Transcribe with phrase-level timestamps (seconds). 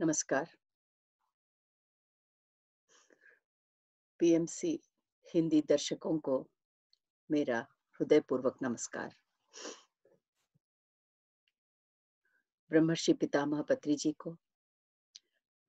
[0.00, 0.50] नमस्कार।
[4.18, 4.80] पीएमसी
[5.34, 6.50] हिंदी दर्शकों को
[7.30, 7.58] मेरा
[7.92, 9.16] हृदयपूर्वक नमस्कार।
[12.70, 14.36] ब्रह्मर्षि पितामह पत्री जी को,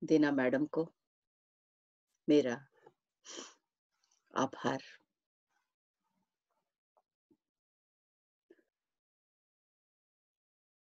[0.04, 0.92] दीना मैडम को
[2.28, 2.54] मेरा
[4.36, 4.82] आभार।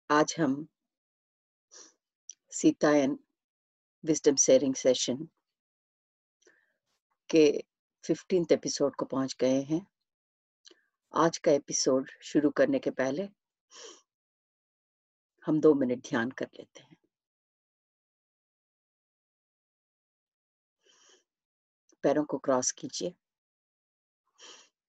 [0.09, 0.67] आज हम
[2.51, 3.19] सीतायन
[4.05, 5.29] विजडम शेयरिंग सेशन
[7.29, 7.63] के
[8.05, 9.87] फिफ्टींथ एपिसोड को पहुँच गए हैं।
[11.15, 13.29] आज का एपिसोड शुरू करने के पहले
[15.45, 16.97] हम दो मिनट ध्यान कर लेते हैं।
[22.03, 23.15] पैरों को क्रॉस कीजिए।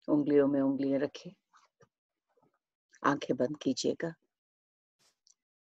[0.09, 1.35] उंगलियों में उंगलियाँ रखिए
[3.05, 4.15] आँखें बंद कीजिएगा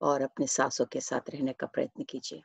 [0.01, 2.43] और अपने सांसों के साथ रहने का प्रयत्न कीजिए।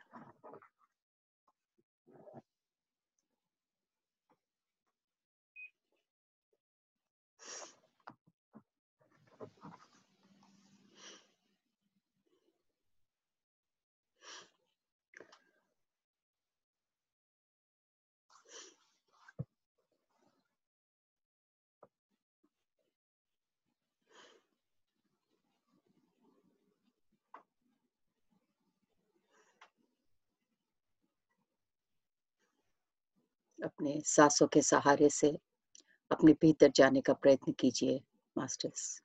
[33.64, 35.38] अपने सासों के सहारे से
[36.10, 38.00] अपने भीतर जाने का प्रयत्न कीजिए
[38.38, 39.02] मास्टर्स।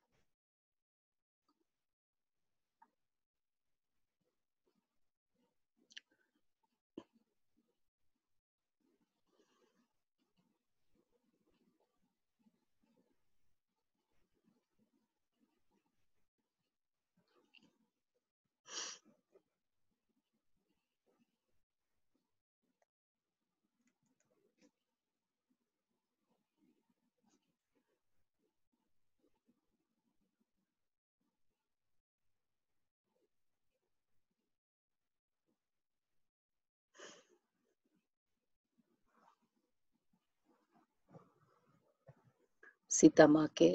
[42.96, 43.66] सीता माँ के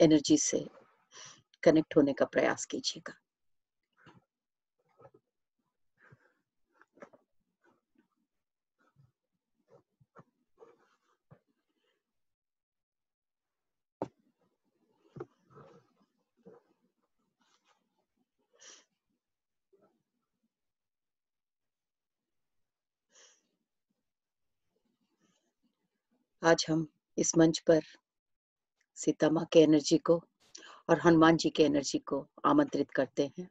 [0.00, 0.58] एनर्जी से
[1.62, 3.14] कनेक्ट होने का प्रयास कीजिएगा।
[26.42, 26.86] आज हम
[27.18, 27.80] इस मंच पर
[28.94, 30.24] सीता माँ के एनर्जी को
[30.88, 33.48] और हनुमान जी के एनर्जी को आमंत्रित करते हैं।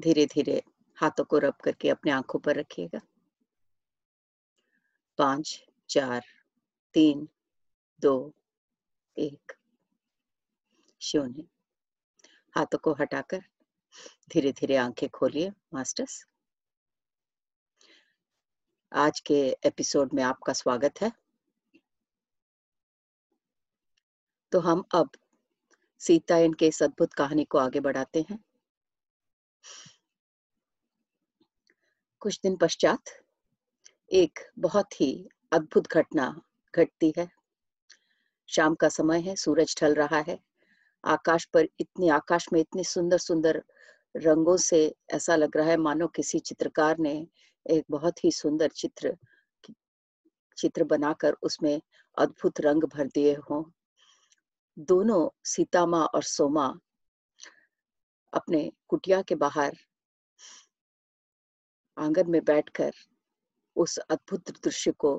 [0.00, 0.62] धीरे धीरे
[0.96, 3.00] हाथों को रब करके अपने आँखों पर रखिएगा।
[5.18, 6.24] पाँच, चार,
[6.94, 7.28] तीन,
[8.00, 8.34] दो,
[9.18, 9.52] एक,
[11.00, 11.44] शून्य।
[12.56, 13.42] हाथों को हटाकर
[14.30, 16.26] धीरे धीरे आँखें खोलिए, मास्टर्स।
[18.92, 21.12] आज के एपिसोड में आपका स्वागत है।
[24.52, 25.10] तो हम अब
[25.98, 28.44] सीता के इस अद्भुत कहानी को आगे बढ़ाते हैं।
[32.20, 33.02] कुछ दिन पश्चात
[34.12, 36.42] एक बहुत ही अद्भुत घटना
[36.76, 37.30] घटती है।
[38.46, 40.38] शाम का समय है, सूरज ढल रहा है।
[41.04, 43.64] आकाश पर इतने, आकाश में इतने सुंदर सुंदर
[44.16, 47.26] रंगों से ऐसा लग रहा है मानो किसी चित्रकार ने
[47.66, 49.16] एक बहुत ही सुंदर चित्र
[50.58, 51.80] चित्र बनाकर उसमें
[52.18, 53.62] अद्भुत रंग भर दिए हों।
[54.78, 56.66] दोनों सीतामा और सोमा
[58.32, 59.76] अपने कुटिया के बाहर
[61.96, 62.92] आँगन में बैठकर
[63.76, 65.12] उस अद्भुत दृश्य को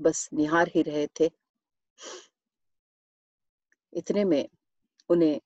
[0.00, 1.30] बस निहार ही रहे थे।
[3.92, 4.48] इतने में
[5.10, 5.40] उन्हें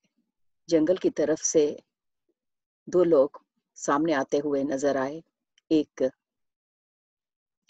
[0.68, 1.66] जंगल की तरफ़ से
[2.88, 3.42] दो लोग
[3.76, 5.22] सामने आते हुए नज़र आए।
[5.74, 6.10] एक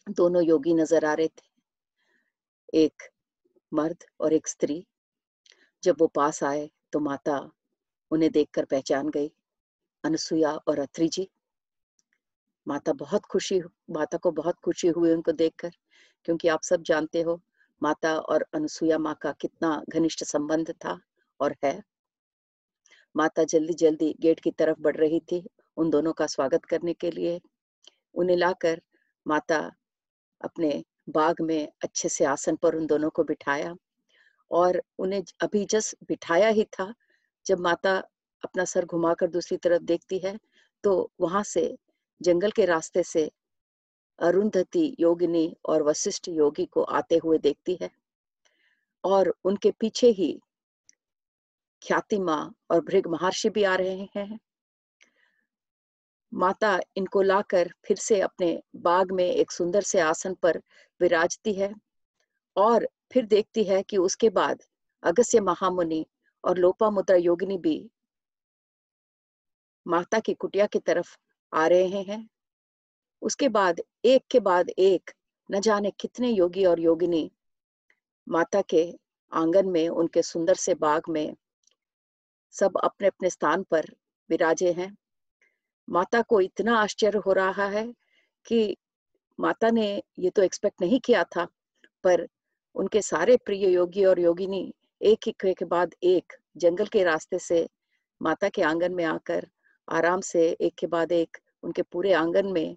[0.07, 1.43] दोनों योगी नज़र आ रहे थे।
[2.77, 3.03] एक
[3.73, 4.85] मर्द और एक स्त्री।
[5.83, 7.39] जब वो पास आए तो माता
[8.11, 9.31] उन्हें देखकर पहचान गई,
[10.05, 11.29] अनुसुईया और अत्री जी।
[12.67, 13.61] माता बहुत खुशी
[13.91, 15.71] माता को बहुत खुशी हुई उनको देखकर,
[16.25, 17.41] क्योंकि आप सब जानते हो,
[17.83, 20.99] माता और अनुसुईया माँ का कितना घनिष्ठ संबंध था
[21.41, 21.81] और है।
[23.15, 25.45] माता जल्दी जल्दी गेट की तरफ़ बढ़ रही थी
[25.77, 27.41] उन दोनों का स्वागत करने के लिए।
[28.15, 28.81] उन्हें लाकर
[29.27, 29.59] माता
[30.41, 33.75] अपने बाग में अच्छे से आसन पर उन दोनों को बिठाया
[34.51, 36.93] और उन्हें अभी जस्ट बिठाया ही था,
[37.47, 37.97] जब माता
[38.43, 40.39] अपना सर घुमाकर दूसरी तरफ़ देखती है
[40.85, 41.77] तो वहाँ से,
[42.21, 43.31] जंगल के रास्ते से
[44.19, 47.91] अरुंधति योगिनी और वशिष्ठ योगी को आते हुए देखती है
[49.05, 50.33] और उनके पीछे ही
[51.83, 54.39] ख्याति माँ और भृग महर्षि भी आ रहे हैं।
[56.35, 60.63] माता इनको लाकर फिर से अपने बाग में एक सुंदर से आसन पर
[61.01, 61.75] विराजती है
[62.57, 64.63] और फिर देखती है कि उसके बाद
[65.03, 66.07] अगस्त्य महामुनि
[66.45, 67.91] और लोपा मुद्रा योगिनी भी
[69.87, 71.17] माता की कुटिया की तरफ़
[71.53, 72.29] आ रहे हैं।
[73.23, 75.11] उसके बाद, एक के बाद एक,
[75.51, 77.31] न जाने कितने योगी और योगिनी
[78.29, 78.95] माता के
[79.33, 81.35] आँगन में, उनके सुंदर से बाग में
[82.51, 83.87] सब अपने अपने स्थान पर
[84.31, 84.97] विराजे हैं।
[85.91, 87.95] माता को इतना आश्चर्य हो रहा है
[88.47, 88.77] कि
[89.41, 91.47] माता ने ये तो एक्सपेक्ट नहीं किया था
[92.05, 92.29] पर
[92.75, 97.69] उनके सारे प्रिय योगी और योगिनी एक ही के बाद एक जंगल के रास्ते से
[98.23, 99.49] माता के आँगन में आकर
[99.89, 102.77] आराम से एक के बाद एक उनके पूरे आँगन में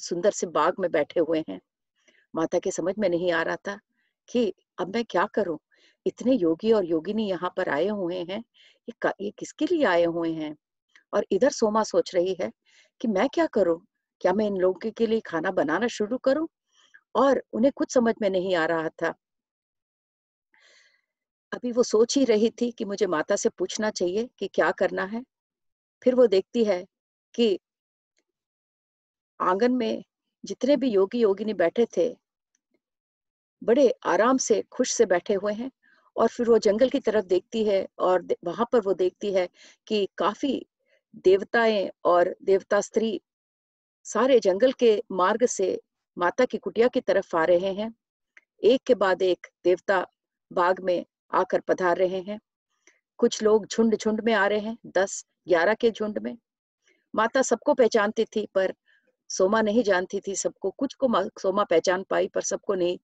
[0.00, 1.60] सुंदर से बाग में बैठे हुए हैं।
[2.34, 3.80] माता के समझ में नहीं आ रहा था
[4.28, 5.58] कि अब मैं क्या करूँ?
[6.06, 8.44] इतने योगी और योगिनी यहाँ पर आए हुए हैं
[8.88, 10.56] ये, ये किसके लिए आए हुए हैं?
[11.14, 12.50] और इधर सोमा सोच रही है
[13.00, 13.80] कि मैं क्या करूँ?
[14.20, 16.48] क्या मैं इन लोगों के लिए खाना बनाना शुरू करूँ?
[17.14, 19.14] और उन्हें कुछ समझ में नहीं आ रहा था।
[21.52, 25.04] अभी वो सोच ही रही थी कि मुझे माता से पूछना चाहिए कि क्या करना
[25.04, 25.22] है।
[26.02, 26.84] फिर वो देखती है
[27.34, 27.58] कि
[29.40, 30.04] आँगन में
[30.44, 32.08] जितने भी योगी योगिनी बैठे थे,
[33.62, 35.70] बड़े आराम से, खुश से बैठे हुए हैं।
[36.16, 39.48] और फिर वो जंगल की तरफ़ देखती है और वहाँ पर वो देखती है
[39.86, 40.66] कि काफ़ी
[41.14, 43.20] देवताएँ और देवता स्त्री
[44.04, 45.80] सारे जंगल के मार्ग से
[46.18, 47.94] माता की कुटिया की तरफ़ आ रहे हैं।
[48.62, 50.06] एक के बाद एक देवता
[50.52, 52.40] बाग में आकर पधार रहे हैं।
[53.18, 56.36] कुछ लोग झुंड झुंड में आ रहे हैं दस ग्यारह के झुंड में।
[57.14, 58.74] माता सबको पहचानती थी पर
[59.28, 62.98] सोमा नहीं जानती थी सबको। कुछ को सोमा पहचान पाई पर सबको नहीं।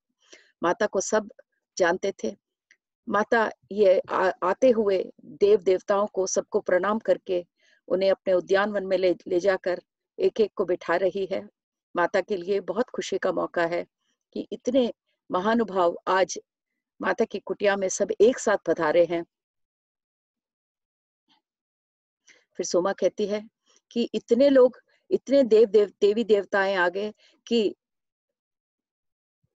[0.63, 1.31] माता को सब
[1.77, 2.37] जानते थे।
[3.09, 7.47] माता ये आ, आते हुए देव देवताओं को सबको प्रणाम करके
[7.91, 9.83] उन्हें अपने उद्यानवन में ले ले जाकर
[10.19, 11.49] एक एक को बिठा रही है।
[11.97, 13.87] माता के लिए बहुत खुशी का मौका है
[14.33, 14.93] कि इतने
[15.31, 16.39] महानुभाव आज
[17.03, 19.25] माता की कुटिया में सब एक साथ पधारे हैं।
[22.57, 23.49] फिर सोमा कहती है
[23.91, 24.79] कि इतने लोग,
[25.11, 27.13] इतने देव देव देवी देवताएँ आ गए
[27.47, 27.75] कि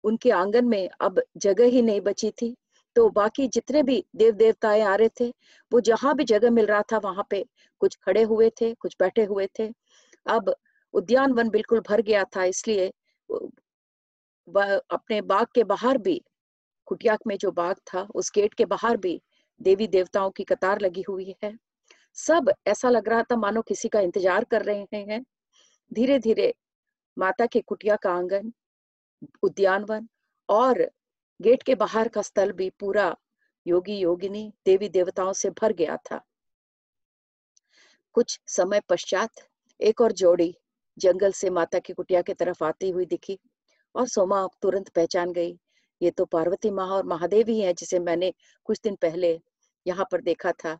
[0.04, 2.56] उनके आँगन में अब जगह ही नहीं बची थी।
[2.96, 5.30] तो बाकी जितने भी देव देवताएँ आ रहे थे,
[5.72, 7.46] वो जहाँ भी जगह मिल रहा था, वहाँ पे
[7.82, 9.72] कुछ खड़े हुए थे, कुछ बैठे हुए थे।
[10.26, 10.54] अब
[10.94, 12.92] उद्यान वन बिल्कुल भर गया था, इसलिए
[14.48, 16.22] अपने बाग के बाहर भी
[16.88, 19.22] कुटिया में जो बाग था, उस गेट के बाहर भी
[19.62, 21.58] देवी देवताओं की कतार लगी हुई है।
[22.18, 25.24] सब ऐसा लग रहा था मानो किसी का इंतज़ार कर रहे हैं
[25.92, 26.54] धीरे धीरे
[27.18, 28.52] माता के कुटिया का आँगन
[29.44, 30.08] उद्यानवन
[30.50, 30.90] और
[31.40, 33.16] गेट के बाहर का स्थल भी पूरा
[33.66, 36.20] योगी योगिनी देवी देवताओं से भर गया था।
[38.16, 39.48] कुछ समय पश्चात
[39.80, 40.54] एक और जोड़ी
[40.98, 43.38] जंगल से माता की कुटिया की तरफ़ आती हुई दिखी
[43.96, 45.58] और सोमा तुरंत पहचान गई।
[46.02, 48.34] ये तो पार्वती माँ और महादेव ही है जिसे मैंने
[48.66, 49.40] कुछ दिन पहले
[49.86, 50.78] यहाँ पर देखा था।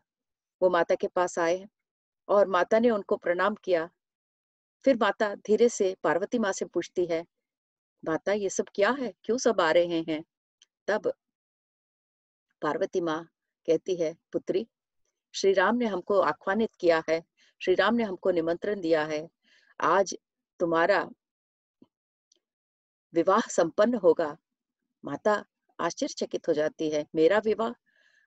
[0.60, 1.64] वो माता के पास आए
[2.28, 3.88] और माता ने उनको प्रणाम किया।
[4.84, 7.24] फिर माता धीरे से पार्वती माँ से पूछती है,
[8.02, 9.12] माता, ये सब क्या है?
[9.24, 10.22] क्यों सब आ रहे हैं?
[10.88, 11.12] तब
[12.62, 13.24] पार्वती माँ
[13.66, 14.68] कहती है, पुत्री,
[15.34, 17.24] श्री राम ने हमको आह्वानित किया है,
[17.62, 19.28] श्री राम ने हमको निमंत्रण दिया है।
[19.80, 20.16] आज
[20.60, 21.10] तुम्हारा
[23.14, 24.36] विवाह संपन्न होगा।
[25.04, 25.44] माता
[25.80, 27.72] आश्चर्यचकित हो जाती है, मेरा विवाह?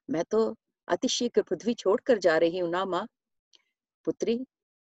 [0.10, 3.08] मैं तो अतिशीघ्र पृथ्वी छोड़कर जा रही हूँ ना माँ?
[4.06, 4.48] पुत्री,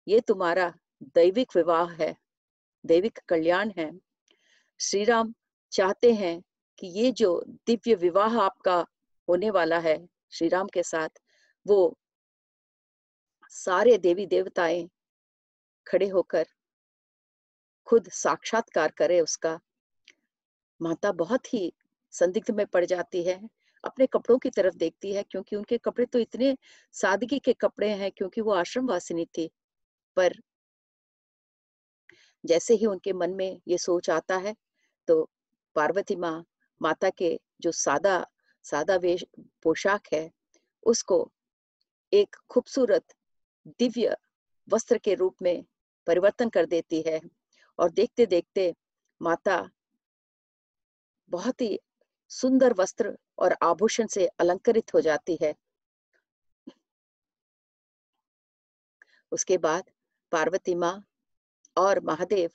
[0.09, 2.17] ये तुम्हारा दैविक विवाह है,
[2.87, 3.91] दैविक कल्याण है।
[4.81, 5.35] श्री राम
[5.73, 6.43] चाहते हैं
[6.79, 8.87] कि ये जो दिव्य विवाह आपका
[9.29, 9.97] होने वाला है
[10.31, 11.09] श्री राम के साथ,
[11.67, 11.97] वो
[13.51, 14.89] सारे देवी देवताएँ
[15.87, 16.47] खड़े होकर
[17.87, 19.59] खुद साक्षात्कार करे उसका।
[20.83, 21.73] माता बहुत ही
[22.13, 23.41] संदिग्ध में पड़ जाती है,
[23.85, 26.57] अपने कपड़ों की तरफ़ देखती है, क्योंकि उनके कपड़े तो इतने
[26.93, 29.51] सादगी के कपड़े हैं, क्योंकि वो आश्रम वासिनी थी।
[30.17, 30.35] पर
[32.45, 34.55] जैसे ही उनके मन में ये सोच आता है
[35.09, 35.31] तो
[35.77, 36.45] पार्वती माँ
[36.85, 38.17] माता के जो सादा
[38.65, 39.25] सादा वेश,
[39.63, 40.31] पोशाक है,
[40.87, 41.19] उसको
[42.13, 43.15] एक खूबसूरत
[43.79, 44.17] दिव्य
[44.69, 45.65] वस्त्र के रूप में
[46.07, 47.21] परिवर्तन कर देती है
[47.79, 48.75] और देखते देखते
[49.21, 49.59] माता
[51.31, 51.79] बहुत ही
[52.31, 55.55] सुंदर वस्त्र और आभूषण से अलंकृत हो जाती है।
[59.33, 59.91] उसके बाद
[60.33, 60.95] पार्वती माँ
[61.77, 62.51] और महादेव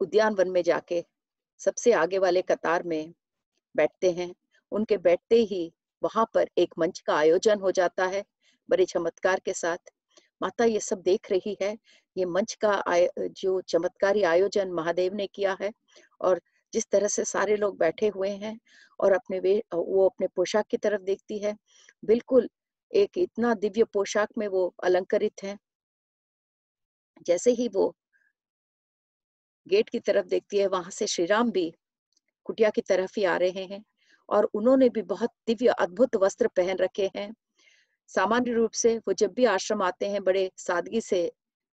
[0.00, 1.04] उद्यान वन में जाके
[1.60, 3.12] सबसे आगे वाले कतार में
[3.74, 4.32] बैठते हैं।
[4.72, 8.24] उनके बैठते ही वहाँ पर एक मंच का आयोजन हो जाता है
[8.68, 9.92] बड़े चमत्कार के साथ।
[10.40, 11.76] माता ये सब देख रही है।
[12.16, 15.72] ये मंच का आय, जो चमत्कारी आयोजन महादेव ने किया है
[16.20, 16.40] और
[16.72, 18.58] जिस तरह से सारे लोग बैठे हुए हैं
[19.00, 21.56] और अपने वे वो अपने पोशाक की तरफ़ देखती है
[22.02, 22.48] बिल्कुल
[22.92, 25.56] एक इतना दिव्य पोशाक में वो अलंकृत है।
[27.26, 27.94] जैसे ही वो
[29.66, 31.72] गेट की तरफ़ देखती है, वहाँ से श्री राम भी
[32.44, 33.82] कुटिया की तरफ़ ही आ रहे हैं
[34.28, 37.32] और उन्होंने भी बहुत दिव्य अद्भुत वस्त्र पहन रखे हैं।
[38.10, 41.30] सामान्य रूप से वो जब भी आश्रम आते हैं, बड़े सादगी से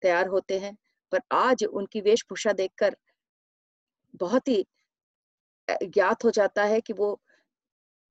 [0.03, 0.77] तैयार होते हैं,
[1.13, 2.97] पर आज उनकी वेशभूषा देखकर
[4.15, 4.65] बहुत ही
[5.69, 7.21] ज्ञात हो जाता है कि वो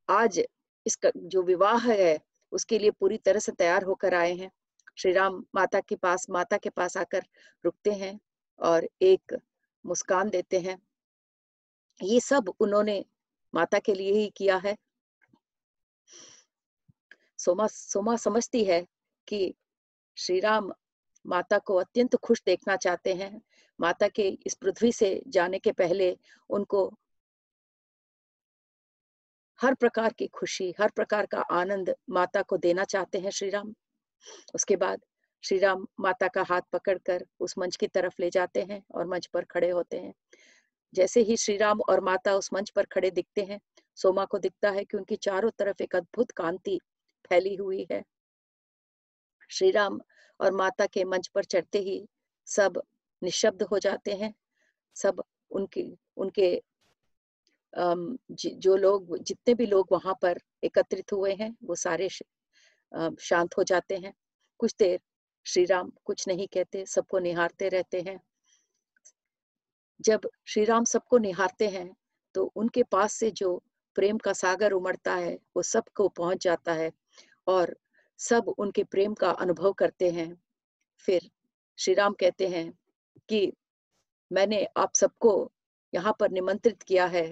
[0.09, 0.41] आज
[0.85, 2.19] इसका जो विवाह है,
[2.51, 4.51] उसके लिए पूरी तरह से तैयार होकर आए हैं।
[4.97, 7.23] श्री राम माता के पास, माता के पास आकर
[7.65, 8.19] रुकते हैं
[8.59, 9.35] और एक
[9.85, 10.77] मुस्कान देते हैं।
[12.03, 13.05] ये सब उन्होंने
[13.53, 14.75] माता के लिए ही किया है।
[17.37, 18.85] सोमा सोमा समझती है
[19.27, 19.53] कि
[20.17, 20.71] श्री राम
[21.25, 23.41] माता को अत्यंत खुश देखना चाहते हैं।
[23.79, 26.17] माता के इस पृथ्वी से जाने के पहले
[26.49, 26.99] उनको
[29.59, 33.73] हर प्रकार की खुशी, हर प्रकार का आनंद माता को देना चाहते हैं श्री राम
[34.55, 35.01] उसके बाद
[35.43, 39.25] श्री राम माता का हाथ पकड़कर उस मंच की तरफ़ ले जाते हैं और मंच
[39.25, 40.13] पर खड़े होते हैं।
[40.93, 43.59] जैसे ही श्री राम और माता उस मंच पर खड़े दिखते हैं,
[43.97, 46.79] सोमा को दिखता है कि उनकी चारों तरफ़ एक अद्भुत कांति
[47.29, 48.03] फैली हुई है।
[49.49, 49.99] श्री राम
[50.39, 52.05] और माता के मंच पर चढ़ते ही
[52.47, 52.81] सब
[53.21, 54.33] निशब्द हो जाते हैं।
[54.95, 55.85] सब उनके
[56.17, 56.61] उनके
[58.33, 63.97] जो लोग, जितने भी लोग वहाँ पर एकत्रित हुए हैं, वो सारे शांत हो जाते
[63.97, 64.13] हैं।
[64.59, 64.99] कुछ देर
[65.45, 68.19] श्री राम कुछ नहीं कहते, सबको निहारते रहते हैं।
[70.01, 71.89] जब श्री राम सबको निहारते हैं
[72.35, 73.55] तो उनके पास से जो
[73.95, 76.91] प्रेम का सागर उमड़ता है, वो सबको पहुँच जाता है
[77.47, 77.75] और
[78.19, 80.35] सब उनके प्रेम का अनुभव करते हैं।
[80.99, 81.29] फिर
[81.79, 82.71] श्री राम कहते हैं
[83.29, 83.51] कि,
[84.31, 85.51] मैंने आप सबको
[85.93, 87.27] यहाँ पर निमंत्रित किया है,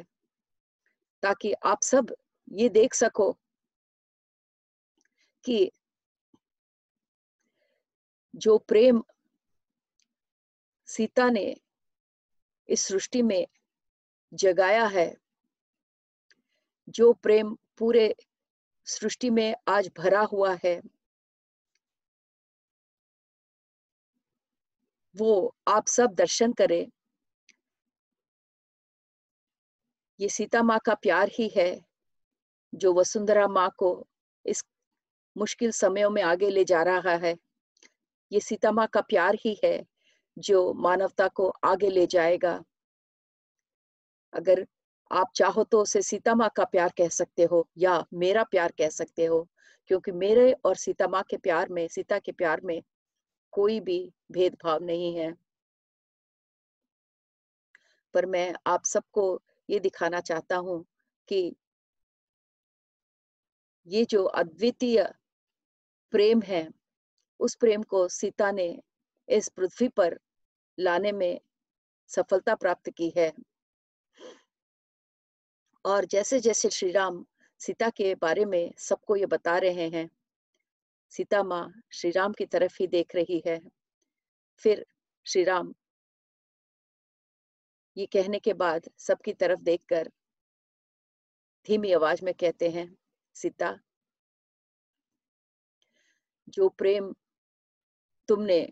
[1.23, 2.15] ताकि आप सब
[2.51, 3.31] ये देख सको
[5.45, 5.71] कि
[8.35, 9.03] जो प्रेम
[10.85, 11.55] सीता ने
[12.69, 13.47] इस सृष्टि में
[14.33, 15.17] जगाया है,
[16.89, 18.15] जो प्रेम पूरे
[18.85, 20.81] सृष्टि में आज भरा हुआ है,
[25.15, 26.87] वो आप सब दर्शन करें।
[30.19, 31.85] ये सीता माँ का प्यार ही है,
[32.75, 34.07] जो वसुंधरा माँ को
[34.45, 34.65] इस
[35.37, 37.46] मुश्किल समयों में आगे ले जा रहा है।
[38.31, 39.83] ये सीता माँ का प्यार ही है
[40.37, 42.63] जो मानवता को आगे ले जाएगा।
[44.33, 44.65] अगर
[45.11, 48.89] आप चाहो तो उसे सीता माँ का प्यार कह सकते हो या मेरा प्यार कह
[48.89, 49.47] सकते हो,
[49.87, 52.81] क्योंकि मेरे और सीता माँ के प्यार में, सीता के प्यार में
[53.53, 53.99] कोई भी
[54.31, 55.33] भेदभाव नहीं है।
[58.13, 60.83] पर मैं आप सबको ये दिखाना चाहता हूँ
[61.29, 61.55] कि
[63.87, 65.03] ये जो अद्वितीय
[66.13, 66.67] प्रेम है
[67.39, 68.69] उस प्रेम को सीता ने
[69.29, 70.19] इस पृथ्वी पर
[70.77, 71.39] लाने में
[72.09, 73.31] सफलता प्राप्त की है।
[75.85, 77.25] और जैसे जैसे श्री राम
[77.61, 80.09] सीता के बारे में सबको ये बता रहे हैं,
[81.11, 83.59] सीता माँ श्री राम की तरफ़ ही देख रही है।
[84.57, 84.85] फिर
[85.25, 85.73] श्री राम
[87.97, 90.11] ये कहने के बाद सबकी तरफ़ देखकर
[91.65, 92.97] धीमी आवाज़ में कहते हैं,
[93.35, 93.77] सीता,
[96.49, 97.13] जो प्रेम
[98.29, 98.67] तुमने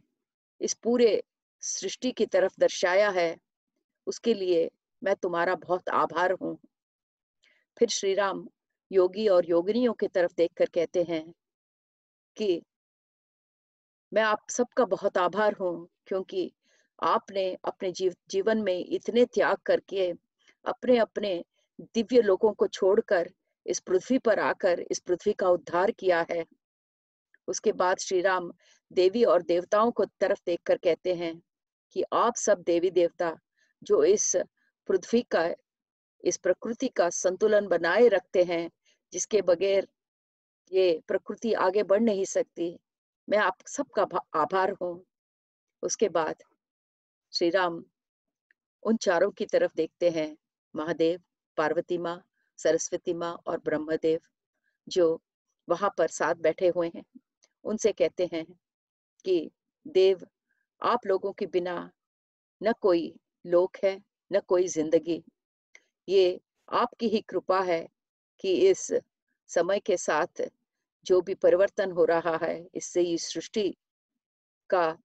[0.62, 1.22] इस पूरे
[1.64, 3.36] सृष्टि की तरफ़ दर्शाया है,
[4.08, 4.70] उसके लिए
[5.02, 6.58] मैं तुम्हारा बहुत आभार हूँ।
[7.78, 8.48] फिर श्री राम
[8.92, 11.24] योगी और योगिनियों की तरफ़ देखकर कहते हैं
[12.38, 12.62] कि
[14.12, 16.52] मैं आप सबका बहुत आभार हूँ, क्योंकि
[17.04, 20.10] आपने अपने जीव, जीवन में इतने त्याग करके
[20.66, 21.44] अपने अपने
[21.96, 23.30] दिव्य लोगों को छोड़कर
[23.66, 26.46] इस पृथ्वी पर आकर इस पृथ्वी का उद्धार किया है।
[27.48, 28.52] उसके बाद श्री राम
[28.92, 31.42] देवी और देवताओं को तरफ़ देखकर कहते हैं
[31.92, 33.38] कि आप सब देवी देवता
[33.84, 34.36] जो इस
[34.88, 35.50] पृथ्वी का,
[36.24, 38.70] इस प्रकृति का संतुलन बनाए रखते हैं,
[39.14, 39.88] जिसके बगैर
[40.72, 42.80] ये प्रकृति आगे बढ़ नहीं सकती,
[43.30, 45.06] मैं आप सबका आभार हूँ।
[45.84, 46.36] उसके बाद
[47.32, 47.84] श्री राम
[48.84, 50.38] उन चारों की तरफ़ देखते हैं,
[50.76, 51.20] महादेव,
[51.58, 52.24] पार्वती माँ,
[52.58, 54.20] सरस्वती माँ और ब्रह्मदेव,
[54.88, 55.22] जो
[55.70, 57.04] वहाँ पर साथ बैठे हुए हैं।
[57.66, 58.46] उनसे कहते हैं
[59.26, 59.52] कि,
[59.88, 60.26] देव,
[60.82, 61.92] आप लोगों के बिना
[62.62, 63.14] न कोई
[63.46, 65.24] लोक है, न कोई ज़िंदगी।
[66.08, 66.40] ये
[66.74, 67.88] आपकी ही कृपा है
[68.40, 68.92] कि इस
[69.50, 70.42] समय के साथ
[71.06, 73.70] जो भी परिवर्तन हो रहा है, इससे ये सृष्टि
[74.70, 74.98] का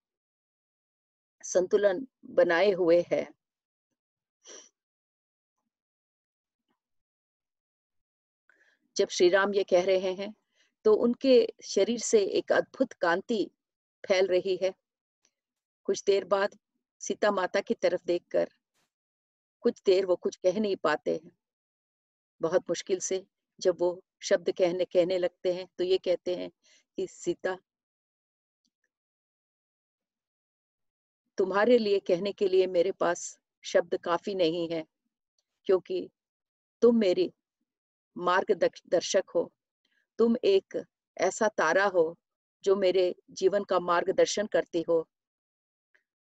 [1.44, 3.26] संतुलन बनाए हुए है।
[8.96, 10.32] जब श्री राम ये कह रहे हैं
[10.84, 11.34] तो उनके
[11.64, 13.44] शरीर से एक अद्भुत कांति
[14.04, 14.72] फैल रही है।
[15.88, 16.58] कुछ देर बाद
[17.00, 18.48] सीता माता की तरफ़ देखकर
[19.64, 21.30] कुछ देर वो कुछ कह नहीं पाते हैं।
[22.40, 23.24] बहुत मुश्किल से
[23.60, 26.50] जब वो शब्द कहने कहने लगते हैं तो ये कहते हैं
[26.98, 27.56] कि, सीता,
[31.38, 34.84] तुम्हारे लिए कहने के लिए मेरे पास शब्द काफ़ी नहीं है,
[35.66, 36.08] क्योंकि
[36.82, 37.30] तुम मेरी
[38.16, 39.50] मार्गदर्शक हो।
[40.20, 40.84] तुम एक
[41.18, 42.18] ऐसा तारा हो
[42.64, 45.08] जो मेरे जीवन का मार्गदर्शन करती हो।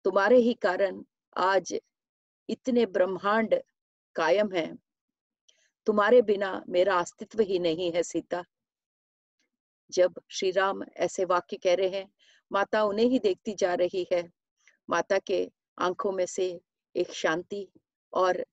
[0.04, 1.04] तुम्हारे ही कारण
[1.36, 1.80] आज
[2.48, 3.54] इतने ब्रह्मांड
[4.14, 4.76] कायम है।
[5.86, 8.44] तुम्हारे बिना मेरा अस्तित्व ही नहीं है सीता।
[9.90, 12.12] जब श्री राम ऐसे वाक्य कह रहे हैं,
[12.52, 14.32] माता उन्हें ही देखती जा रही है।
[14.90, 16.60] माता के आँखों में से
[16.96, 17.68] एक शांति
[18.12, 18.46] और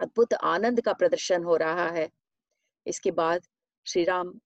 [0.00, 2.10] अद्भुत आनंद का प्रदर्शन हो रहा है।
[2.86, 3.46] इसके बाद
[3.86, 4.40] श्री राम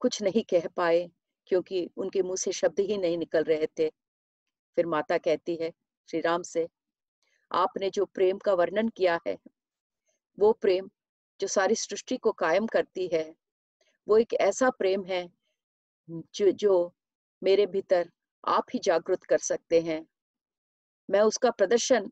[0.00, 1.10] कुछ नहीं कह पाए,
[1.46, 3.88] क्योंकि उनके मुँह से शब्द ही नहीं निकल रहे थे।
[4.76, 5.72] फिर माता कहती है,
[6.08, 6.68] श्री राम से,
[7.50, 9.38] आपने जो प्रेम का वर्णन किया है,
[10.38, 10.90] वो प्रेम
[11.40, 13.34] जो सारी सृष्टि को कायम करती है,
[14.06, 15.28] वो एक ऐसा प्रेम है,
[16.10, 16.94] जो जो
[17.42, 18.10] मेरे भीतर
[18.44, 20.06] आप ही जागृत कर सकते हैं।
[21.10, 22.10] मैं उसका प्रदर्शन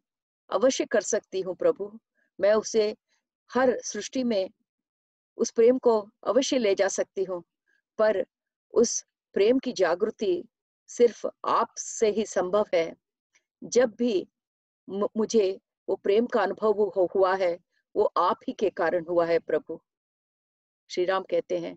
[0.50, 1.98] अवश्य कर सकती हूँ प्रभु।
[2.40, 2.96] मैं उसे
[3.50, 4.50] हर सृष्टि में
[5.36, 7.42] उस प्रेम को अवश्य ले जा सकती हूँ।
[7.98, 8.24] पर
[8.74, 10.44] उस प्रेम की जागृति
[10.88, 12.94] सिर्फ़ आप से ही संभव है।
[13.64, 14.28] जब भी
[14.90, 16.72] मुझे वो प्रेम का अनुभव
[17.16, 17.58] हुआ है,
[17.96, 19.80] वो आप ही के कारण हुआ है प्रभु।
[20.90, 21.76] श्री राम कहते हैं।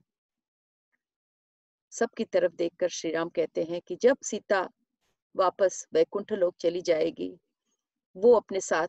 [1.91, 4.69] सबकी तरफ़ देखकर श्री राम कहते हैं कि जब सीता
[5.35, 7.37] वापस वैकुंठ लोक चली जाएगी,
[8.17, 8.87] वो अपने साथ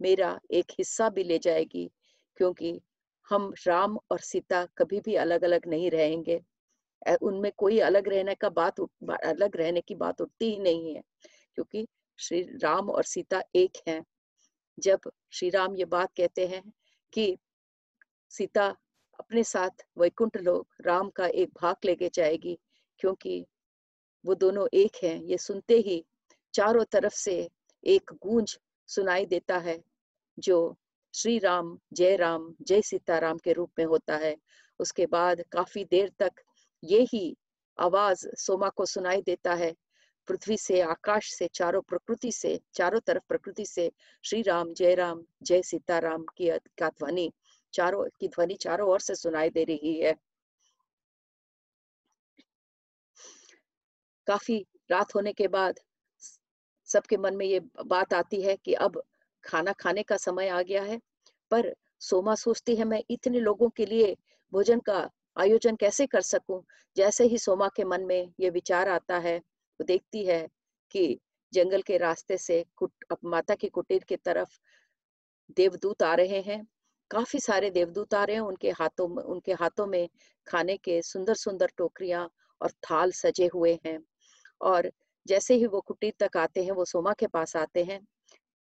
[0.00, 1.90] मेरा एक हिस्सा भी ले जाएगी,
[2.36, 2.80] क्योंकि
[3.30, 6.40] हम राम और सीता कभी भी अलग अलग नहीं रहेंगे।
[7.22, 11.02] उनमें कोई अलग रहने का बात अलग रहने की बात उठती ही नहीं है,
[11.56, 11.86] क्योंकि
[12.18, 14.02] श्री राम और सीता एक हैं।
[14.78, 16.62] जब श्री राम ये बात कहते हैं
[17.12, 17.36] कि
[18.30, 18.66] सीता
[19.18, 22.58] अपने साथ वैकुंठ लोग राम का एक भाग लेके जाएगी,
[23.00, 23.44] क्योंकि
[24.24, 26.04] वो दोनों एक हैं, ये सुनते ही
[26.54, 27.48] चारों तरफ़ से
[27.84, 29.78] एक गूंज सुनाई देता है,
[30.38, 30.76] जो
[31.14, 34.36] श्री राम, जय राम, जय सीताराम के रूप में होता है।
[34.80, 36.32] उसके बाद काफ़ी देर तक
[36.84, 37.36] ये ही
[37.78, 39.74] आवाज़ सोमा को सुनाई देता है।
[40.28, 43.92] पृथ्वी से, आकाश से, चारों प्रकृति से, चारों तरफ़ प्रकृति से
[44.24, 47.32] श्री राम, जय राम, जय सीताराम की का ध्वनि,
[47.72, 50.14] चारों, की ध्वनि चारों ओर से सुनाई दे रही है।
[54.26, 55.80] काफ़ी रात होने के बाद
[56.84, 59.02] सबके मन में ये बात आती है कि अब
[59.44, 61.00] खाना खाने का समय आ गया है,
[61.50, 64.16] पर सोमा सोचती है, मैं इतने लोगों के लिए
[64.52, 66.62] भोजन का आयोजन कैसे कर सकूँ?
[66.96, 70.48] जैसे ही सोमा के मन में ये विचार आता है, वो देखती है
[70.90, 71.20] कि
[71.52, 72.92] जंगल के रास्ते से कुट
[73.24, 74.58] माता की कुटीर की तरफ़
[75.56, 76.66] देवदूत आ रहे हैं।
[77.10, 80.08] काफ़ी सारे देवदूत आ रहे हैं, उनके हाथों में, उनके हाथों में
[80.46, 82.30] खाने के सुंदर सुंदर टोकरियाँ
[82.62, 83.98] और थाल सजे हुए हैं।
[84.62, 84.90] और
[85.26, 88.06] जैसे ही वो कुटीर तक आते हैं, वो सोमा के पास आते हैं।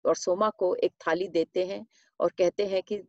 [0.05, 1.85] और सोमा को एक थाली देते हैं
[2.19, 3.01] और कहते हैं कि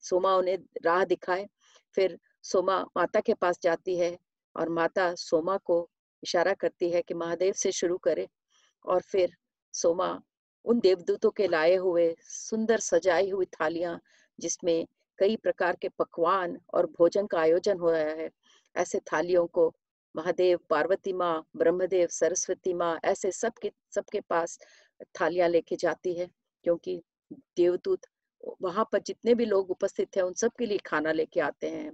[0.00, 1.48] सोमा उन्हें राह दिखाए।
[1.94, 4.18] फिर सोमा माता के पास जाती है
[4.56, 5.88] और माता सोमा को
[6.22, 8.28] इशारा करती है कि महादेव से शुरू करे।
[8.84, 9.36] और फिर
[9.72, 10.20] सोमा
[10.64, 14.00] उन देवदूतों के लाए हुए सुंदर सजाई हुई थालियाँ,
[14.40, 14.86] जिसमें
[15.18, 18.30] कई प्रकार के पकवान और भोजन का आयोजन हो रहा है।
[18.76, 19.72] ऐसे थालियों को
[20.16, 24.58] महादेव, पार्वती माँ, ब्रह्मदेव, सरस्वती माँ, ऐसे सबके सबके पास
[25.20, 26.28] थालियाँ लेके जाती है,
[26.64, 27.00] क्योंकि
[27.56, 28.06] देवदूत,
[28.62, 31.92] वहाँ पर जितने भी लोग उपस्थित हैं उन सब के लिए खाना लेके आते हैं।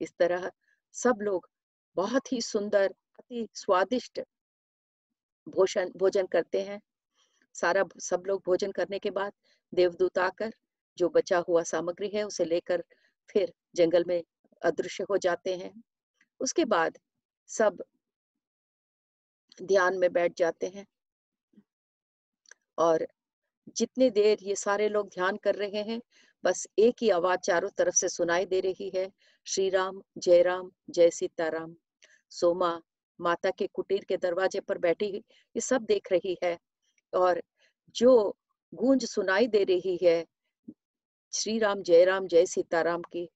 [0.00, 0.50] इस तरह
[0.94, 1.48] सब लोग
[1.96, 4.20] बहुत ही सुंदर अति स्वादिष्ट
[5.46, 6.80] भोजन भोजन करते हैं।
[7.54, 9.32] सारा सब लोग भोजन करने के बाद
[9.72, 10.50] देवदूत आकर,
[10.98, 12.82] जो बचा हुआ सामग्री है, उसे लेकर
[13.30, 14.22] फिर जंगल में
[14.62, 15.72] अदृश्य हो जाते हैं।
[16.40, 16.98] उसके बाद
[17.50, 17.82] सब
[19.62, 20.86] ध्यान में बैठ जाते हैं।
[22.78, 23.06] और
[23.76, 26.00] जितने देर ये सारे लोग ध्यान कर रहे हैं,
[26.44, 29.10] बस एक ही आवाज़ चारों तरफ़ से सुनाई दे रही है
[29.46, 31.74] श्री राम जय राम जय सीताराम।
[32.32, 32.80] सोमा,
[33.20, 36.58] माता के कुटीर के दरवाजे पर बैठी, ये सब देख रही है
[37.12, 37.42] और
[37.96, 38.36] जो
[38.72, 40.24] गूंज सुनाई दे रही है
[41.34, 43.28] श्री राम जय राम जय सीताराम की,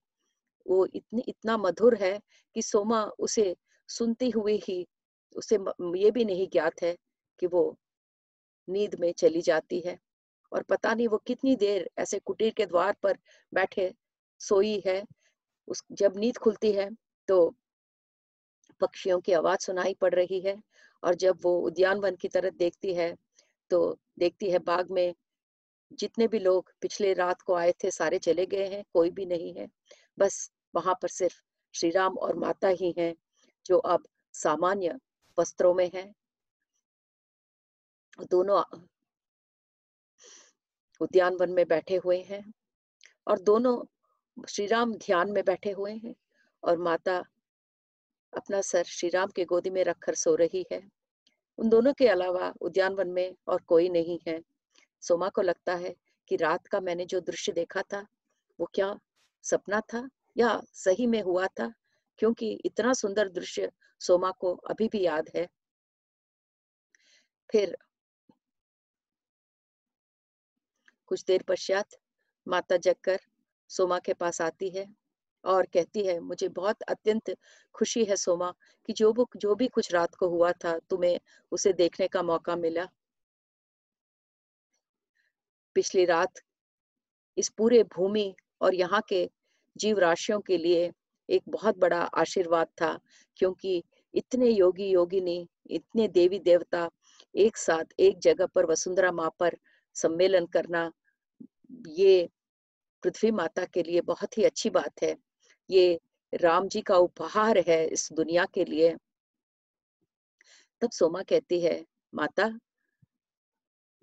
[0.66, 2.18] वो इतनी, इतना मधुर है
[2.57, 3.55] कि सोमा उसे
[3.88, 4.87] सुनती हुई ही,
[5.37, 5.57] उसे
[5.98, 6.96] ये भी नहीं ज्ञात है
[7.38, 7.62] कि वो
[8.70, 9.98] नींद में चली जाती है
[10.52, 13.18] और पता नहीं वो कितनी देर ऐसे कुटीर के द्वार पर
[13.52, 13.92] बैठे
[14.40, 15.02] सोई है।
[15.68, 16.90] उस, जब नींद खुलती है
[17.28, 17.54] तो
[18.80, 20.56] पक्षियों की आवाज़ सुनाई पड़ रही है
[21.02, 23.14] और जब वो उद्यानवन की तरफ़ देखती है
[23.70, 23.80] तो
[24.18, 25.14] देखती है बाग में
[25.98, 29.54] जितने भी लोग पिछले रात को आए थे सारे चले गए हैं, कोई भी नहीं
[29.54, 29.68] है।
[30.18, 31.40] बस वहाँ पर सिर्फ़
[31.74, 33.14] श्री राम और माता ही हैं
[33.66, 34.98] जो अब सामान्य
[35.38, 36.12] वस्त्रों में हैं।
[38.24, 38.62] दोनों
[41.00, 42.52] उद्यान वन में बैठे हुए हैं
[43.26, 43.85] और दोनों
[44.48, 46.14] श्री राम ध्यान में बैठे हुए हैं
[46.64, 47.24] और माता
[48.37, 50.90] अपना सर श्री राम के गोदी में रखकर सो रही है।
[51.59, 54.40] उन दोनों के अलावा उद्यानवन में और कोई नहीं है।
[55.00, 55.96] सोमा को लगता है
[56.28, 58.06] कि रात का मैंने जो दृश्य देखा था,
[58.61, 58.98] वो क्या
[59.42, 61.72] सपना था या सही में हुआ था?
[62.18, 65.48] क्योंकि इतना सुंदर दृश्य सोमा को अभी भी याद है।
[67.52, 67.78] फिर
[71.11, 71.96] कुछ देर पश्चात
[72.46, 73.18] माता जगकर
[73.70, 74.87] सोमा के पास आती है
[75.44, 77.31] और कहती है, मुझे बहुत अत्यंत
[77.75, 78.53] खुशी है सोमा
[78.88, 81.18] कि जो जो भी कुछ रात को हुआ था, तुम्हें
[81.53, 82.87] उसे देखने का मौका मिला।
[85.77, 86.40] पिछली रात
[87.37, 89.29] इस पूरे भूमि और यहाँ के
[89.77, 90.90] जीव राशियों के लिए
[91.29, 92.99] एक बहुत बड़ा आशीर्वाद था,
[93.37, 93.83] क्योंकि
[94.14, 96.88] इतने योगी योगिनी, इतने देवी देवता
[97.35, 99.57] एक साथ एक जगह पर वसुंधरा माँ पर
[99.96, 100.90] सम्मेलन करना
[101.88, 102.28] ये
[103.02, 105.16] पृथ्वी माता के लिए बहुत ही अच्छी बात है।
[105.70, 106.00] ये
[106.35, 108.96] राम जी का उपहार है इस दुनिया के लिए।
[110.80, 112.59] तब सोमा कहती है, माता,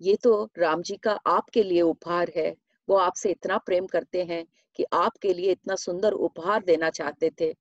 [0.00, 2.56] ये तो राम जी का आपके लिए उपहार है।
[2.88, 4.44] वो आपसे इतना प्रेम करते हैं
[4.76, 7.54] कि आपके लिए इतना सुंदर उपहार देना चाहते थे।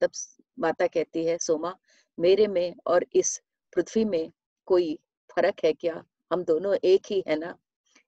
[0.00, 0.10] तब
[0.58, 1.74] माता कहती है, सोमा,
[2.18, 3.42] मेरे में और इस
[3.76, 4.32] पृथ्वी में
[4.66, 4.98] कोई
[5.36, 6.04] फ़र्क है क्या?
[6.32, 7.58] हम दोनों एक ही है ना?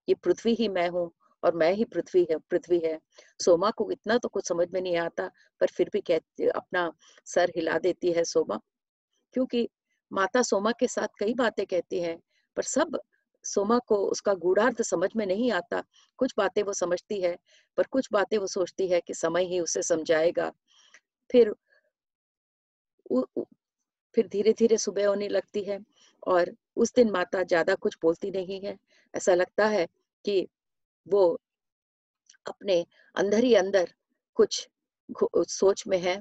[0.09, 1.13] ये पृथ्वी ही मैं हूँ
[1.45, 2.99] और मैं ही पृथ्वी है पृथ्वी है।
[3.41, 5.31] सोमा को इतना तो कुछ समझ में नहीं आता
[5.61, 6.91] पर फिर भी कहती अपना
[7.27, 8.59] सर हिला देती है सोमा।
[9.35, 9.69] क्योंकि
[10.11, 12.19] माता सोमा के साथ कई बातें कहती हैं
[12.57, 12.99] पर सब
[13.45, 15.83] सोमा को उसका गूढ़ार्थ समझ में नहीं आता।
[16.19, 17.37] कुछ बातें वो समझती है
[17.79, 20.51] पर कुछ बातें वो सोचती है कि समय ही उसे समझाएगा।
[21.31, 21.55] फिर
[23.11, 23.45] उ, उ,
[24.17, 25.79] फिर धीरे धीरे सुबह होने लगती है
[26.27, 28.77] और उस दिन माता ज़्यादा कुछ बोलती नहीं है।
[29.15, 29.87] ऐसा लगता है
[30.25, 30.47] कि
[31.07, 31.41] वो
[32.47, 33.93] अपने अंदर ही अंदर
[34.35, 34.69] कुछ
[35.11, 36.19] सोच में है।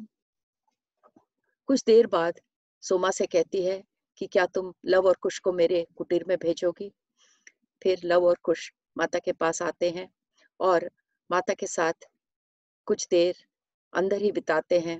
[1.69, 2.39] कुछ देर बाद
[2.83, 3.83] सोमा से कहती है
[4.17, 6.91] कि क्या तुम लव और कुश को मेरे कुटीर में भेजोगी?
[7.81, 10.09] फिर लव और कुश माता के पास आते हैं
[10.59, 10.89] और
[11.31, 12.07] माता के साथ
[12.87, 13.45] कुछ देर
[13.93, 14.97] अंदर ही बिताते हैं।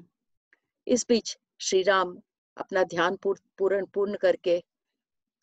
[0.87, 2.17] इस बीच श्री राम
[2.57, 4.63] अपना ध्यान पूर्ण पूर्ण करके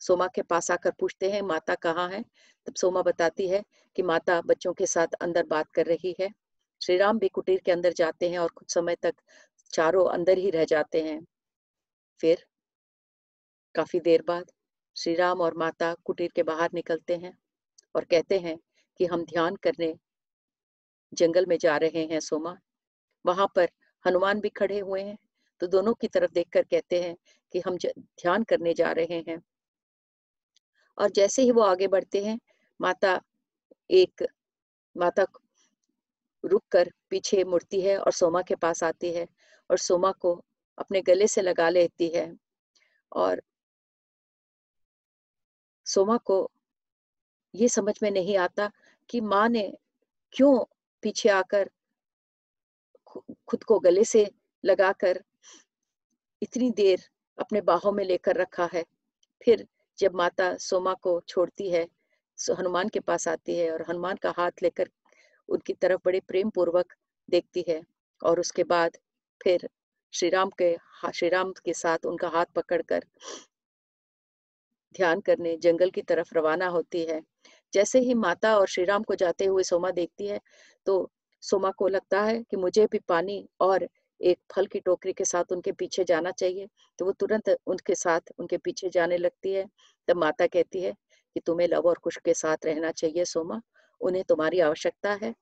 [0.01, 2.23] सोमा के पास आकर पूछते हैं, माता कहाँ है?
[2.67, 3.63] तब सोमा बताती है
[3.95, 6.29] कि माता बच्चों के साथ अंदर बात कर रही है।
[6.81, 9.15] श्री राम भी कुटीर के अंदर जाते हैं और कुछ समय तक
[9.73, 11.25] चारों अंदर ही रह जाते हैं।
[12.21, 12.45] फिर
[13.75, 14.51] काफ़ी देर बाद
[14.95, 17.37] श्री राम और माता कुटीर के बाहर निकलते हैं
[17.95, 18.57] और कहते हैं
[18.99, 19.93] कि हम ध्यान करने
[21.13, 22.57] जंगल में जा रहे हैं सोमा।
[23.25, 23.69] वहाँ पर
[24.05, 25.17] हनुमान भी खड़े हुए हैं।
[25.61, 27.15] तो दोनों की तरफ़ देखकर कहते हैं
[27.53, 29.41] कि हम ध्यान करने जा रहे हैं।
[30.97, 32.39] और जैसे ही वो आगे बढ़ते हैं,
[32.81, 33.21] माता
[33.89, 34.27] एक,
[34.97, 35.25] माता
[36.43, 39.27] रुक कर पीछे मुड़ती है और सोमा के पास आती है
[39.69, 40.45] और सोमा को
[40.77, 42.33] अपने गले से लगा लेती है
[43.11, 43.41] और
[45.85, 46.51] सोमा को
[47.55, 48.71] ये समझ में नहीं आता
[49.09, 49.77] कि माँ ने
[50.31, 50.65] क्यों
[51.01, 51.69] पीछे आकर
[53.47, 54.31] खुद को गले से
[54.65, 55.23] लगाकर
[56.41, 58.83] इतनी देर अपने बाहों में लेकर रखा है।
[59.41, 59.67] फिर
[60.01, 61.87] जब माता सोमा को छोड़ती है
[62.37, 64.89] हनुमान के पास आती है और हनुमान का हाथ लेकर
[65.49, 66.93] उनकी तरफ़ बड़े प्रेम पूर्वक
[67.29, 67.81] देखती है
[68.21, 68.97] और उसके बाद
[69.41, 69.67] फिर
[70.13, 70.75] श्री राम के
[71.13, 73.05] श्री राम के साथ उनका हाथ पकड़कर
[74.95, 77.21] ध्यान करने, जंगल की तरफ़ रवाना होती है।
[77.73, 80.39] जैसे ही माता और श्री राम को जाते हुए सोमा देखती है
[80.87, 80.95] तो
[81.43, 83.87] सोमा को लगता है कि मुझे भी पानी और
[84.21, 86.67] एक फल की टोकरी के साथ उनके पीछे जाना चाहिए
[86.99, 89.65] तो वो तुरंत उनके साथ उनके पीछे जाने लगती है।
[90.07, 90.93] तब माता कहती है
[91.35, 93.61] कि तुम्हें लव और कुश के साथ रहना चाहिए सोमा,
[94.01, 95.33] उन्हें तुम्हारी आवश्यकता है।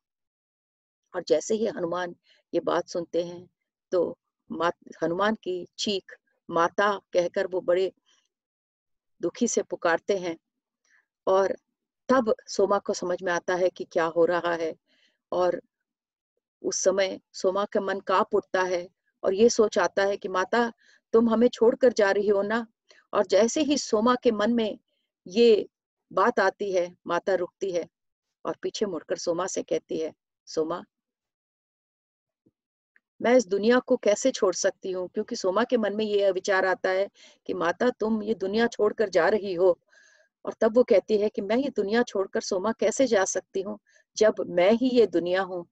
[1.13, 2.15] और जैसे ही हनुमान
[2.53, 3.47] ये बात सुनते हैं
[3.91, 4.17] तो
[5.03, 6.15] हनुमान की चीख
[6.49, 7.91] माता कहकर वो बड़े
[9.21, 10.37] दुखी से पुकारते हैं।
[11.27, 11.55] और
[12.09, 14.73] तब सोमा को समझ में आता है कि क्या हो रहा है।
[15.31, 15.59] और
[16.63, 18.89] उस समय सोमा का मन काप उठता है
[19.23, 20.71] और ये सोच आता है कि, माता,
[21.13, 22.67] तुम हमें छोड़कर जा रही हो ना?
[23.13, 24.79] और जैसे ही सोमा के मन में
[25.27, 25.67] ये
[26.13, 27.87] बात आती है, माता रुकती है
[28.45, 30.13] और पीछे मुड़कर सोमा से कहती है,
[30.47, 30.83] सोमा,
[33.21, 35.09] मैं इस दुनिया को कैसे छोड़ सकती हूँ?
[35.09, 37.09] क्योंकि सोमा के मन में ये विचार आता है
[37.47, 39.79] कि, माता, तुम ये दुनिया छोड़कर जा रही हो।
[40.45, 43.79] और तब वो कहती है कि, मैं ये दुनिया छोड़कर सोमा कैसे जा सकती हूँ,
[44.17, 45.67] जब मैं ही ये दुनिया हूँ?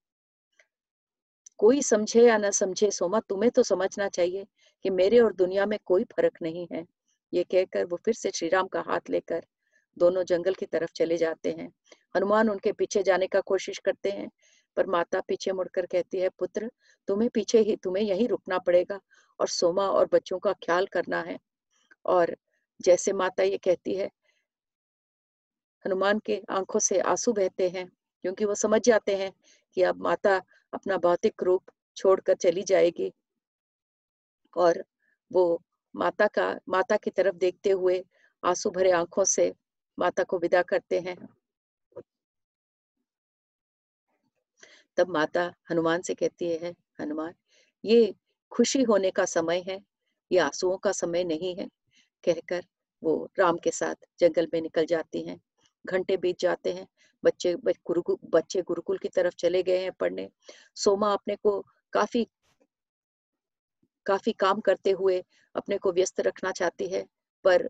[1.60, 4.46] कोई समझे या न समझे सोमा, तुम्हें तो समझना चाहिए
[4.86, 6.86] कि मेरे और दुनिया में कोई फ़र्क नहीं है।
[7.34, 9.46] ये कहकर वो फिर से श्री राम का हाथ लेकर
[9.98, 11.70] दोनों जंगल की तरफ़ चले जाते हैं।
[12.16, 14.30] हनुमान उनके पीछे जाने का कोशिश करते हैं,
[14.78, 16.72] पर माता पीछे मुड़कर कहती है, पुत्र,
[17.08, 19.00] तुम्हें पीछे ही, तुम्हें यहीं रुकना पड़ेगा
[19.40, 21.38] और सोमा और बच्चों का ख्याल करना है।
[22.06, 22.36] और
[22.82, 24.10] जैसे माता ये कहती है,
[25.86, 27.88] हनुमान के आँखों से आँसू बहते हैं,
[28.22, 29.32] क्योंकि वो समझ जाते हैं
[29.74, 30.42] कि अब माता
[30.74, 31.64] अपना भौतिक रूप
[31.98, 33.14] छोड़कर चली जाएगी।
[34.58, 34.84] और
[35.32, 35.62] वो
[35.96, 38.06] माता का, माता की तरफ़ देखते हुए
[38.46, 39.54] आँसू भरे आँखों से
[40.00, 41.18] माता को विदा करते हैं।
[44.98, 47.34] तब माता हनुमान से कहती है, हनुमान,
[47.86, 48.16] ये
[48.52, 49.80] खुशी होने का समय है,
[50.32, 51.68] ये आंसुओं का समय नहीं है।
[52.24, 52.64] कहकर
[53.04, 55.42] वो राम के साथ जंगल में निकल जाती हैं,
[55.86, 56.88] घंटे बीत जाते हैं।
[57.24, 60.30] बच्चे गुरुकुल बच्चे गुरुकुल की तरफ़ चले गए हैं पढ़ने।
[60.76, 61.60] सोमा अपने को
[61.94, 62.28] काफ़ी
[64.06, 65.24] काफ़ी काम करते हुए
[65.56, 67.04] अपने को व्यस्त रखना चाहती है,
[67.46, 67.70] पर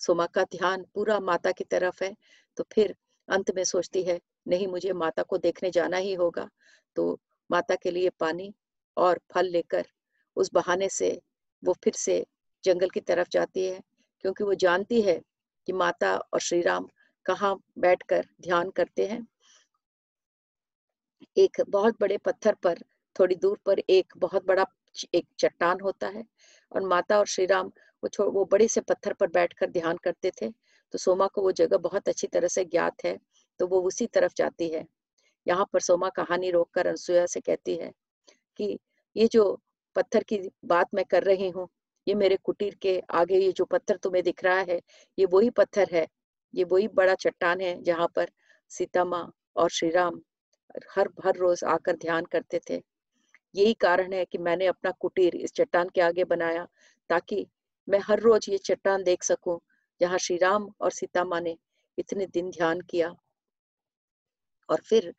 [0.00, 2.14] सोमा का ध्यान पूरा माता की तरफ़ है
[2.58, 2.94] तो फिर
[3.28, 6.48] अंत में सोचती है, नहीं, मुझे माता को देखने जाना ही होगा।
[6.96, 7.18] तो
[7.50, 8.52] माता के लिए पानी
[8.96, 9.86] और फल लेकर
[10.36, 11.20] उस बहाने से,
[11.62, 12.24] वो फिर से
[12.64, 13.80] जंगल की तरफ़ जाती है,
[14.20, 15.20] क्योंकि वो जानती है
[15.68, 16.88] कि माता और श्री राम
[17.30, 19.26] कहाँ बैठकर ध्यान करते हैं।
[21.36, 22.78] एक बहुत बड़े पत्थर पर,
[23.16, 24.64] थोड़ी दूर पर एक बहुत बड़ा
[25.14, 26.24] एक चट्टान होता है
[26.72, 27.70] और माता और श्री राम
[28.02, 30.48] वो वो बड़े से पत्थर पर बैठकर ध्यान करते थे।
[30.94, 33.16] तो सोमा को वो जगह बहुत अच्छी तरह से ज्ञात है
[33.60, 34.84] तो वो उसी तरफ़ जाती है।
[35.46, 37.90] यहाँ पर सोमा कहानी रोककर अनसुया से कहती है
[38.60, 38.78] कि
[39.16, 39.44] ये जो
[39.96, 41.68] पत्थर की बात मैं कर रही हूँ,
[42.06, 44.80] ये मेरे कुटीर के आगे ये जो पत्थर तुम्हें दिख रहा है,
[45.18, 46.06] ये वही पत्थर है
[46.54, 48.30] ये वही बड़ा चट्टान है जहाँ पर
[48.70, 50.20] सीता माँ और श्री राम
[50.96, 52.80] हर हर रोज आकर ध्यान करते थे।
[53.54, 56.66] यही कारण है कि मैंने अपना कुटीर इस चट्टान के आगे बनाया
[57.10, 57.46] ताकि
[57.88, 59.58] मैं हर रोज ये चट्टान देख सकूँ
[60.00, 61.56] जहाँ श्री राम और सीता माँ ने
[61.98, 63.14] इतने दिन ध्यान किया।
[64.68, 65.12] और फिर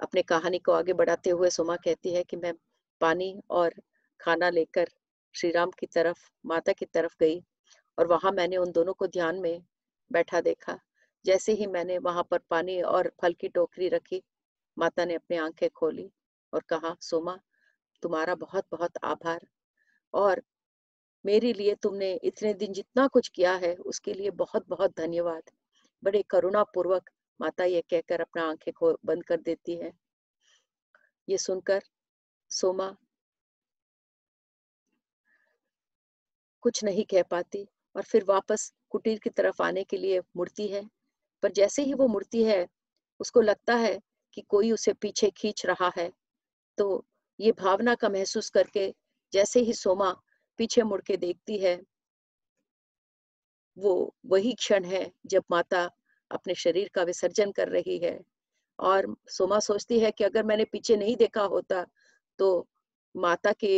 [0.00, 2.52] अपने कहानी को आगे बढ़ाते हुए सुमा कहती है कि मैं
[3.00, 3.74] पानी और
[4.20, 4.88] खाना लेकर
[5.34, 7.40] श्री राम की तरफ़, माता की तरफ़ गई
[7.98, 9.62] और वहाँ मैंने उन दोनों को ध्यान में
[10.12, 10.78] बैठा देखा।
[11.24, 14.22] जैसे ही मैंने वहाँ पर पानी और फल की टोकरी रखी,
[14.78, 16.12] माता ने अपनी आँखें खोली
[16.54, 17.40] और कहा, सोमा,
[18.02, 19.46] तुम्हारा बहुत बहुत आभार।
[20.14, 20.42] और
[21.26, 25.42] मेरे लिए तुमने इतने दिन जितना कुछ किया है, उसके लिए बहुत बहुत धन्यवाद।
[26.04, 29.92] बड़े करुणा पूर्वक माता ये कहकर अपना आँखें खो, बंद कर देती है।
[31.28, 31.82] ये सुनकर,
[32.50, 32.96] सोमा,
[36.60, 40.82] कुछ नहीं कह पाती। और फिर वापस कुटीर की तरफ़ आने के लिए मुड़ती है।
[41.42, 42.66] पर जैसे ही वो मुड़ती है,
[43.20, 43.98] उसको लगता है
[44.36, 46.10] कि कोई उसे पीछे खींच रहा है।
[46.78, 47.04] तो
[47.40, 48.94] ये भावना का महसूस करके
[49.32, 50.10] जैसे ही सोमा
[50.58, 51.80] पीछे मुड़ के देखती है,
[53.76, 55.82] वो वही क्षण है जब माता
[56.30, 58.18] अपने शरीर का विसर्जन कर रही है।
[58.78, 61.86] और सोमा सोचती है कि अगर मैंने पीछे नहीं देखा होता
[62.38, 62.48] तो
[63.14, 63.74] माता के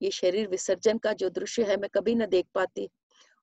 [0.00, 2.88] ये शरीर विसर्जन का जो दृश्य है मैं कभी ना देख पाती।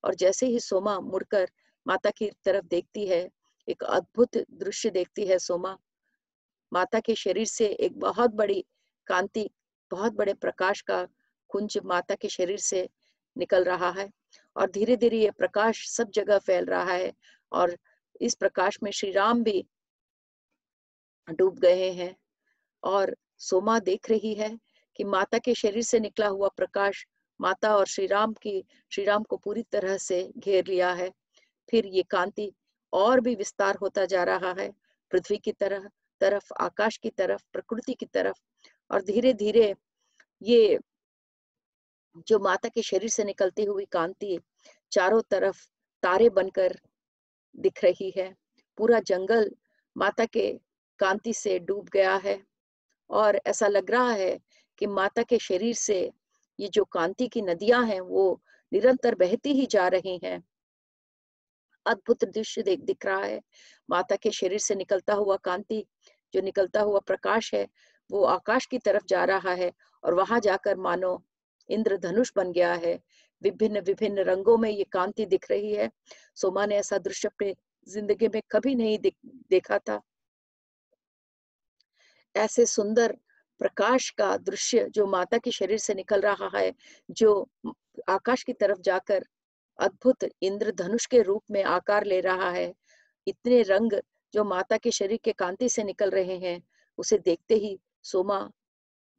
[0.03, 1.49] और जैसे ही सोमा मुड़कर
[1.85, 3.29] माता की तरफ़ देखती है,
[3.67, 5.77] एक अद्भुत दृश्य देखती है सोमा।
[6.71, 8.63] माता के शरीर से एक बहुत बड़ी
[9.07, 9.49] कांति,
[9.91, 11.07] बहुत बड़े प्रकाश का
[11.49, 12.89] कुंज माता के शरीर से
[13.37, 14.09] निकल रहा है
[14.55, 17.13] और धीरे धीरे ये प्रकाश सब जगह फैल रहा है
[17.51, 17.77] और
[18.21, 19.65] इस प्रकाश में श्री राम भी
[21.27, 22.15] डूब गए हैं
[22.83, 24.57] और सोमा देख रही है
[24.95, 27.05] कि माता के शरीर से निकला हुआ प्रकाश
[27.41, 31.12] माता और श्री राम की, श्री राम को पूरी तरह से घेर लिया है।
[31.69, 32.52] फिर ये कांति
[32.93, 34.72] और भी विस्तार होता जा रहा है।
[35.12, 38.38] पृथ्वी की तरह, तरफ़, आकाश की तरफ़, प्रकृति की तरफ़
[38.91, 39.76] और धीरे धीरे
[40.41, 40.80] ये
[42.28, 44.39] जो माता के शरीर से निकलती हुई कांति
[44.91, 45.67] चारों तरफ़
[46.04, 46.80] तारे बनकर
[47.56, 48.36] दिख रही है।
[48.78, 49.52] पूरा जंगल
[49.98, 50.60] माता के
[51.00, 52.43] कांति से डूब गया है
[53.10, 54.39] और ऐसा लग रहा है
[54.78, 56.12] कि माता के शरीर से
[56.59, 60.43] ये जो कांति की नदियाँ हैं, वो निरंतर बहती ही जा रही हैं।
[61.85, 63.41] अद्भुत दृश्य देख, दिख रहा है।
[63.89, 65.85] माता के शरीर से निकलता हुआ कांति,
[66.33, 67.67] जो निकलता हुआ प्रकाश है,
[68.09, 69.71] वो आकाश की तरफ़ जा रहा है
[70.03, 71.23] और वहाँ जाकर मानो
[71.69, 72.99] इंद्रधनुष बन गया है।
[73.41, 75.89] विभिन्न विभिन्न रंगों में ये कांति दिख रही है।
[76.35, 77.55] सोमा ने ऐसा दृश्य अपने
[77.87, 78.97] ज़िंदगी में कभी नहीं
[79.49, 80.01] देखा था।
[82.35, 83.17] ऐसे सुंदर
[83.59, 86.71] प्रकाश का दृश्य जो माता के शरीर से निकल रहा है,
[87.09, 87.49] जो
[88.09, 89.25] आकाश की तरफ़ जाकर
[89.79, 92.73] अद्भुत इंद्रधनुष के रूप में आकार ले रहा है,
[93.27, 93.99] इतने रंग
[94.33, 96.61] जो माता के शरीर के कांति से निकल रहे हैं,
[96.97, 98.39] उसे देखते ही सोमा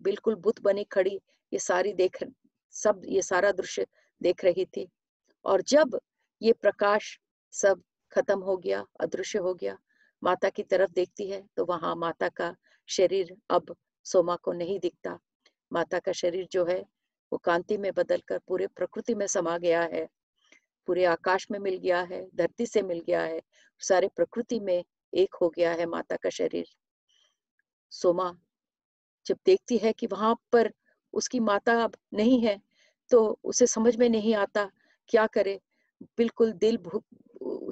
[0.01, 1.21] बिल्कुल बुत बनी खड़ी,
[1.53, 2.19] ये सारी देख,
[2.75, 3.87] सब ये सारा दृश्य
[4.21, 4.89] देख रही थी।
[5.45, 5.99] और जब
[6.43, 7.19] ये प्रकाश
[7.55, 9.77] सब खत्म हो गया, अदृश्य हो गया,
[10.23, 12.55] माता की तरफ़ देखती है तो वहाँ माता का
[12.89, 15.19] शरीर अब सोमा को नहीं दिखता।
[15.73, 16.81] माता का शरीर जो है,
[17.33, 20.09] वो कांति में बदलकर पूरे प्रकृति में समा गया है।
[20.87, 23.41] पूरे आकाश में मिल गया है, धरती से मिल गया है,
[23.81, 26.67] सारे प्रकृति में एक हो गया है माता का शरीर।
[27.93, 28.33] सोमा
[29.27, 30.73] जब देखती है कि वहाँ पर
[31.15, 32.61] उसकी माता अब नहीं है
[33.11, 34.71] तो उसे समझ में नहीं आता,
[35.09, 35.61] क्या करे?
[36.19, 36.79] बिल्कुल दिल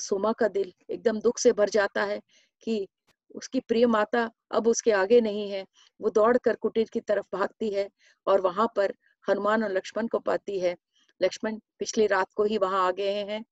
[0.01, 2.21] सोमा का दिल एकदम दुख से भर जाता है
[2.63, 2.89] कि
[3.35, 5.65] उसकी प्रिय माता अब उसके आगे नहीं है।
[6.01, 7.89] वो दौड़कर कुटीर की तरफ़ भागती है
[8.27, 8.95] और वहाँ पर
[9.29, 10.77] हनुमान और लक्ष्मण को पाती है।
[11.21, 13.45] लक्ष्मण पिछली रात को ही वहाँ आ गए हैं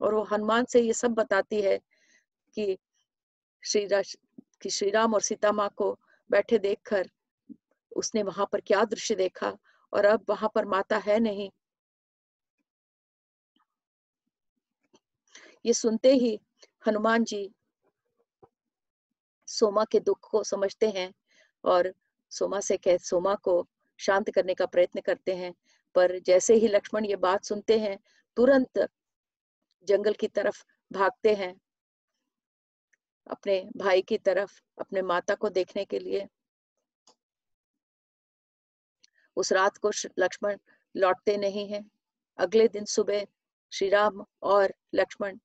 [0.00, 1.78] और वो हनुमान से ये सब बताती है
[2.56, 2.76] कि
[3.62, 3.88] श्री
[4.62, 5.92] कि श्री राम और सीता माँ को
[6.30, 7.08] बैठे देखकर
[7.96, 9.56] उसने वहाँ पर क्या दृश्य देखा
[9.92, 11.50] और अब वहाँ पर माता है नहीं।
[15.64, 16.38] ये सुनते ही
[16.86, 17.50] हनुमान जी
[19.50, 21.12] सोमा के दुख को समझते हैं
[21.64, 21.94] और
[22.30, 25.54] सोमा से कह, सोमा को शांत करने का प्रयत्न करते हैं।
[25.94, 27.98] पर जैसे ही लक्ष्मण ये बात सुनते हैं,
[28.36, 28.88] तुरंत
[29.88, 31.54] जंगल की तरफ़ भागते हैं।
[33.30, 36.28] अपने भाई की तरफ़, अपने माता को देखने के लिए।
[39.36, 40.58] उस रात को लक्ष्मण
[40.96, 41.90] लौटते नहीं हैं।
[42.38, 43.26] अगले दिन सुबह
[43.72, 45.38] श्री राम और लक्ष्मण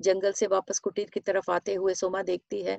[0.00, 2.78] जंगल से वापस कुटीर की तरफ़ आते हुए सोमा देखती है।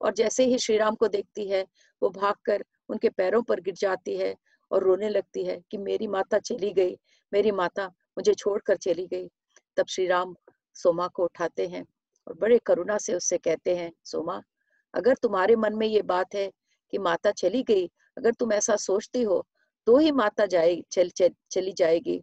[0.00, 1.64] और जैसे ही श्री राम को देखती है
[2.02, 4.34] वो भागकर उनके पैरों पर गिर जाती है
[4.70, 6.96] और रोने लगती है कि मेरी माता चली गई
[7.32, 9.28] मेरी माता मुझे छोड़कर चली गई।
[9.76, 10.34] तब श्री राम
[10.76, 11.84] सोमा को उठाते हैं
[12.26, 14.40] और बड़े करुणा से उससे कहते हैं सोमा
[14.94, 16.50] अगर तुम्हारे मन में ये बात है
[16.92, 17.86] कि माता चली गई
[18.18, 19.46] अगर तुम ऐसा सोचती हो
[19.86, 22.22] तो ही माता जाए चल, चल चली जाएगी।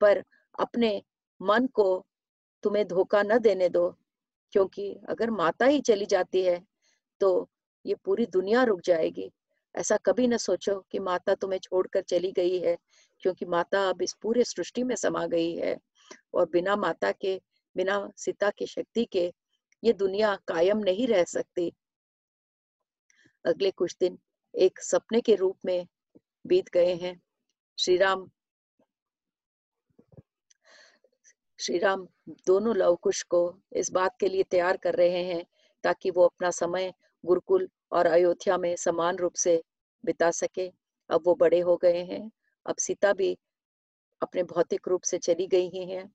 [0.00, 0.22] पर
[0.58, 1.02] अपने
[1.40, 2.06] मन को
[2.62, 3.88] तुम्हें धोखा न देने दो
[4.52, 6.62] क्योंकि अगर माता ही चली जाती है
[7.20, 7.48] तो
[7.84, 9.30] ये पूरी दुनिया रुक जाएगी।
[9.74, 12.76] ऐसा कभी न सोचो कि माता तुम्हें छोड़कर चली गई है,
[13.20, 15.76] क्योंकि माता अब इस पूरे सृष्टि में समा गई है
[16.34, 17.40] और बिना माता के,
[17.76, 19.32] बिना सीता की शक्ति के
[19.82, 21.72] ये दुनिया कायम नहीं रह सकती।
[23.44, 24.18] अगले कुछ दिन
[24.54, 25.86] एक सपने के रूप में
[26.46, 27.20] बीत गए हैं।
[27.78, 28.28] श्री राम
[31.58, 32.06] श्री राम
[32.46, 33.38] दोनों लवकुश को
[33.72, 35.44] इस बात के लिए तैयार कर रहे हैं
[35.84, 36.92] ताकि वो अपना समय
[37.26, 39.62] गुरुकुल और अयोध्या में समान रूप से
[40.04, 40.68] बिता सके।
[41.10, 42.30] अब वो बड़े हो गए हैं।
[42.66, 43.36] अब सीता भी
[44.22, 46.10] अपने भौतिक रूप से चली गई ही हैं।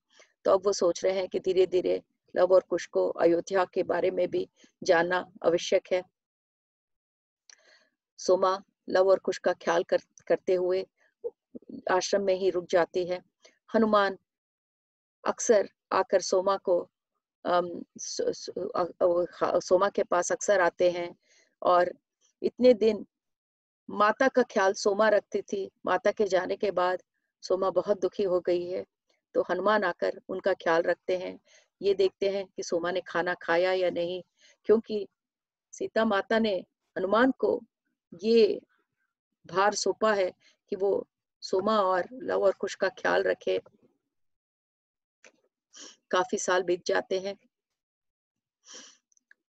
[0.46, 2.02] तो अब वो सोच रहे हैं कि धीरे धीरे
[2.36, 4.48] लव और कुश को अयोध्या के बारे में भी
[4.84, 6.04] जानना आवश्यक है।
[8.20, 8.58] सोमा
[8.90, 9.98] लव और कुश का ख्याल कर,
[10.28, 10.86] करते हुए
[11.92, 13.20] आश्रम में ही रुक जाती है।
[13.76, 14.18] हनुमान
[15.24, 16.82] अक्सर आकर सोमा को
[19.62, 21.16] सोमा के पास अक्सर आते हैं
[21.62, 21.94] और
[22.42, 23.06] इतने दिन
[23.90, 27.02] माता का ख्याल सोमा रखती थी। माता के जाने के बाद
[27.44, 28.86] सोमा बहुत दुखी हो गई है
[29.36, 31.40] तो हनुमान आकर उनका ख्याल रखते हैं।
[31.82, 34.22] ये देखते हैं कि सोमा ने खाना खाया या नहीं,
[34.66, 35.08] क्योंकि
[35.74, 36.54] सीता माता ने
[36.96, 37.60] हनुमान को
[38.24, 38.60] ये
[39.46, 40.32] भार सौंपा है
[40.72, 41.08] कि वो
[41.44, 43.60] सोमा और लव और कुश का ख्याल रखे।
[46.12, 47.36] काफ़ी साल बीत जाते हैं।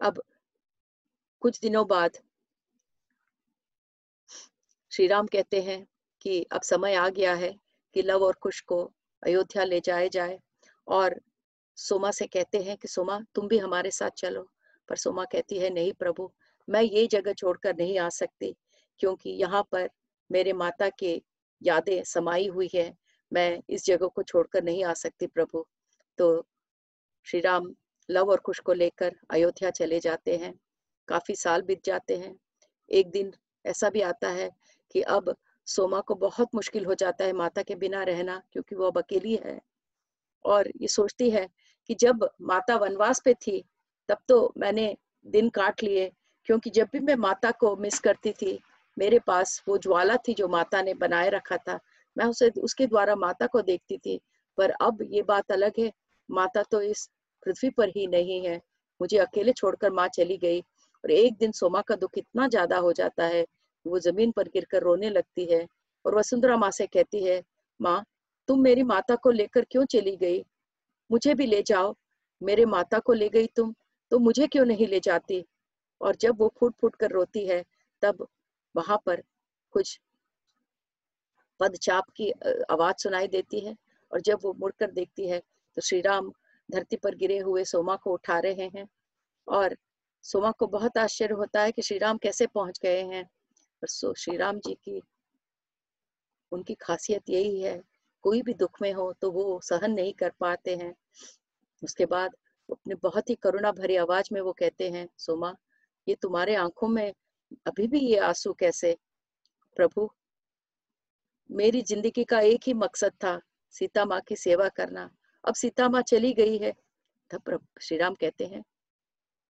[0.01, 0.21] अब
[1.41, 2.17] कुछ दिनों बाद
[4.91, 5.87] श्री राम कहते हैं
[6.21, 7.55] कि अब समय आ गया है
[7.93, 8.83] कि लव और कुश को
[9.23, 10.39] अयोध्या ले जाए जाए
[10.87, 11.21] और
[11.77, 14.49] सोमा से कहते हैं कि, सोमा, तुम भी हमारे साथ चलो।
[14.89, 16.31] पर सोमा कहती है, नहीं प्रभु,
[16.69, 18.55] मैं ये जगह छोड़कर नहीं आ सकती
[18.99, 19.89] क्योंकि यहाँ पर
[20.31, 21.21] मेरे माता के
[21.63, 22.97] यादें समाई हुई है।
[23.33, 25.65] मैं इस जगह को छोड़कर नहीं आ सकती प्रभु।
[26.19, 26.47] तो
[27.23, 27.75] श्री राम
[28.09, 30.59] लव और कुश को लेकर अयोध्या चले जाते हैं।
[31.07, 32.39] काफ़ी साल बीत जाते हैं।
[32.91, 33.33] एक दिन
[33.65, 34.51] ऐसा भी आता है
[34.91, 38.87] कि अब सोमा को बहुत मुश्किल हो जाता है माता के बिना रहना, क्योंकि वो
[38.87, 39.61] अब अकेली है।
[40.45, 41.49] और ये सोचती है
[41.87, 43.65] कि जब माता वनवास पे थी,
[44.09, 44.97] तब तो मैंने
[45.27, 46.11] दिन काट लिए,
[46.45, 48.59] क्योंकि जब भी मैं माता को मिस करती थी,
[48.97, 51.79] मेरे पास वो ज्वाला थी जो माता ने बनाए रखा था,
[52.17, 54.21] मैं उसे, उसके द्वारा माता को देखती थी।
[54.57, 55.91] पर अब ये बात अलग है
[56.29, 57.09] माता तो इस
[57.45, 58.59] पृथ्वी पर ही नहीं है।
[59.01, 62.91] मुझे अकेले छोड़कर माँ चली गई और एक दिन सोमा का दुख इतना ज़्यादा हो
[62.93, 63.45] जाता है
[63.85, 65.65] वो ज़मीन पर गिरकर रोने लगती है
[66.05, 67.41] और वसुंधरा माँ से कहती है,
[67.79, 68.03] माँ,
[68.49, 70.43] तुम मेरी माता को लेकर क्यों चली गई?
[71.09, 71.93] मुझे भी ले जाओ।
[72.41, 73.73] मेरे माता को ले गई तुम
[74.11, 75.43] तो मुझे क्यों नहीं ले जाती?
[76.01, 77.63] और जब वो फूट फूट कर रोती है,
[78.03, 78.27] तब
[78.75, 79.21] वहाँ पर
[79.73, 79.99] कुछ
[81.59, 82.31] पदचाप की
[82.71, 83.75] आवाज़ सुनाई देती है
[84.11, 85.41] और जब वो मुड़कर देखती है
[85.79, 86.31] तो श्री राम
[86.69, 88.85] धरती पर गिरे हुए सोमा को उठा रहे हैं
[89.47, 89.75] और
[90.23, 94.13] सोमा को बहुत आश्चर्य होता है कि श्री राम कैसे पहुँच गए हैं। और सो
[94.13, 95.01] श्री राम जी की,
[96.51, 97.81] उनकी खासियत यही है,
[98.23, 100.93] कोई भी दुख में हो तो वो सहन नहीं कर पाते हैं।
[101.83, 102.35] उसके बाद
[102.69, 105.53] अपने बहुत ही करुणा भरी आवाज़ में वो कहते हैं, सोमा,
[106.07, 107.13] ये तुम्हारे आँखों में
[107.67, 108.95] अभी भी ये आँसू कैसे?
[109.77, 110.09] प्रभु,
[111.49, 113.39] मेरी ज़िंदगी का एक ही मकसद था,
[113.73, 115.09] सीता माँ की सेवा करना।
[115.49, 116.73] अब सीता माँ चली गई है।
[117.31, 118.63] तब श्री राम कहते हैं,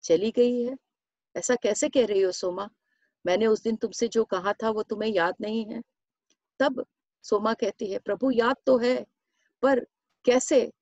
[0.05, 0.77] चली गई है?
[1.37, 2.69] ऐसा कैसे कह रही हो सोमा?
[3.27, 5.83] मैंने उस दिन तुमसे जो कहा था वो तुम्हें याद नहीं है?
[6.61, 6.85] तब
[7.25, 9.07] सोमा कहती है, प्रभु, याद तो है,
[9.63, 9.81] पर
[10.25, 10.73] कैसे?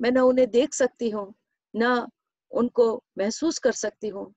[0.00, 1.34] मैं न उन्हें देख सकती हूँ,
[1.76, 2.08] न
[2.52, 4.32] उनको महसूस कर सकती हूँ।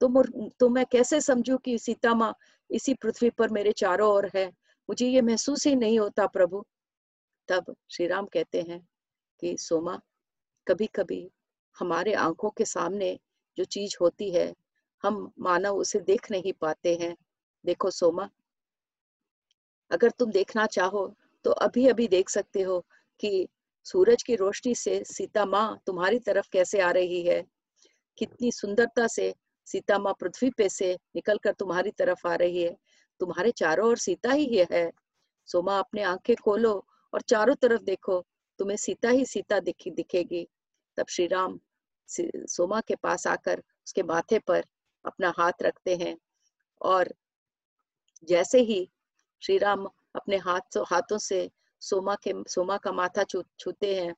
[0.00, 0.22] तो
[0.60, 2.34] तो मैं कैसे समझू कि सीता माँ
[2.70, 4.48] इसी पृथ्वी पर मेरे चारों ओर है?
[4.88, 6.64] मुझे ये महसूस ही नहीं होता प्रभु।
[7.48, 8.89] तब श्री राम कहते हैं
[9.40, 10.00] कि सोमा
[10.66, 11.28] कभी कभी
[11.76, 13.18] हमारे आँखों के सामने
[13.58, 14.52] जो चीज़ होती है,
[15.04, 17.14] हम मानव उसे देख नहीं पाते हैं।
[17.64, 18.28] देखो सोमा,
[19.90, 21.06] अगर तुम देखना चाहो
[21.44, 22.78] तो अभी अभी देख सकते हो
[23.20, 23.48] कि
[23.86, 27.42] सूरज की रोशनी से सीता माँ तुम्हारी तरफ़ कैसे आ रही है।
[28.18, 29.34] कितनी सुंदरता से
[29.66, 32.76] सीता माँ पृथ्वी पे से निकलकर तुम्हारी तरफ़ आ रही है।
[33.20, 34.90] तुम्हारे चारों ओर सीता ही है।
[35.48, 36.72] सोमा, अपने आँखें खोलो
[37.12, 38.24] और चारों तरफ़ देखो।
[38.60, 40.46] तुम्हें सीता ही सीता दिखी, दिखेगी।
[40.98, 41.58] तब श्री राम
[42.08, 44.64] सोमा के पास आकर उसके माथे पर
[45.04, 46.16] अपना हाथ रखते हैं
[46.80, 47.14] और
[48.28, 48.88] जैसे ही
[49.42, 49.86] श्री राम
[50.16, 51.50] अपने हाथ, हाथों से
[51.82, 54.14] सोमा के, सोमा का माथा छू, छूते हैं,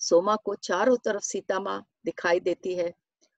[0.00, 2.92] सोमा को चारों तरफ़ सीता माँ दिखाई देती है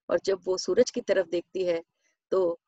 [0.09, 1.82] और जब वो सूरज की तरफ़ देखती है
[2.32, 2.59] तो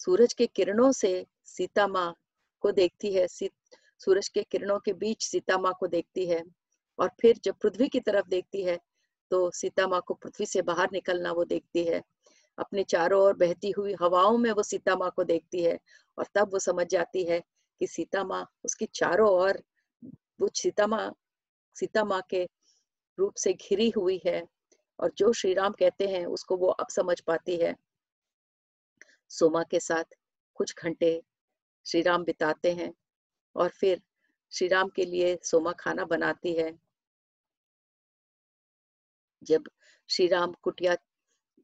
[0.00, 2.14] सूरज के किरणों से सीता माँ
[2.60, 3.26] को देखती है।
[4.00, 6.42] सूरज के किरणों के बीच सीता माँ को देखती है
[6.98, 8.78] और फिर जब पृथ्वी की तरफ़ देखती है
[9.30, 12.02] तो सीता माँ को पृथ्वी से बाहर निकलना वो देखती है।
[12.58, 15.78] अपने चारों ओर बहती हुई हवाओं में वो सीता माँ को देखती है
[16.18, 17.40] और तब वो समझ जाती है
[17.80, 19.62] कि सीता माँ उसकी चारों ओर,
[20.40, 21.12] वो सीता माँ
[21.76, 22.42] सीता माँ के
[23.18, 24.42] रूप से घिरी हुई है
[24.98, 27.74] और जो श्री राम कहते हैं उसको वो अब समझ पाती है।
[29.30, 30.16] सोमा के साथ
[30.56, 31.20] कुछ घंटे
[31.86, 32.92] श्री राम बिताते हैं।
[33.58, 34.02] और फिर
[34.52, 36.78] श्री राम के लिए सोमा खाना बनाती है।
[39.42, 39.64] जब
[40.08, 40.96] श्री राम कुटिया,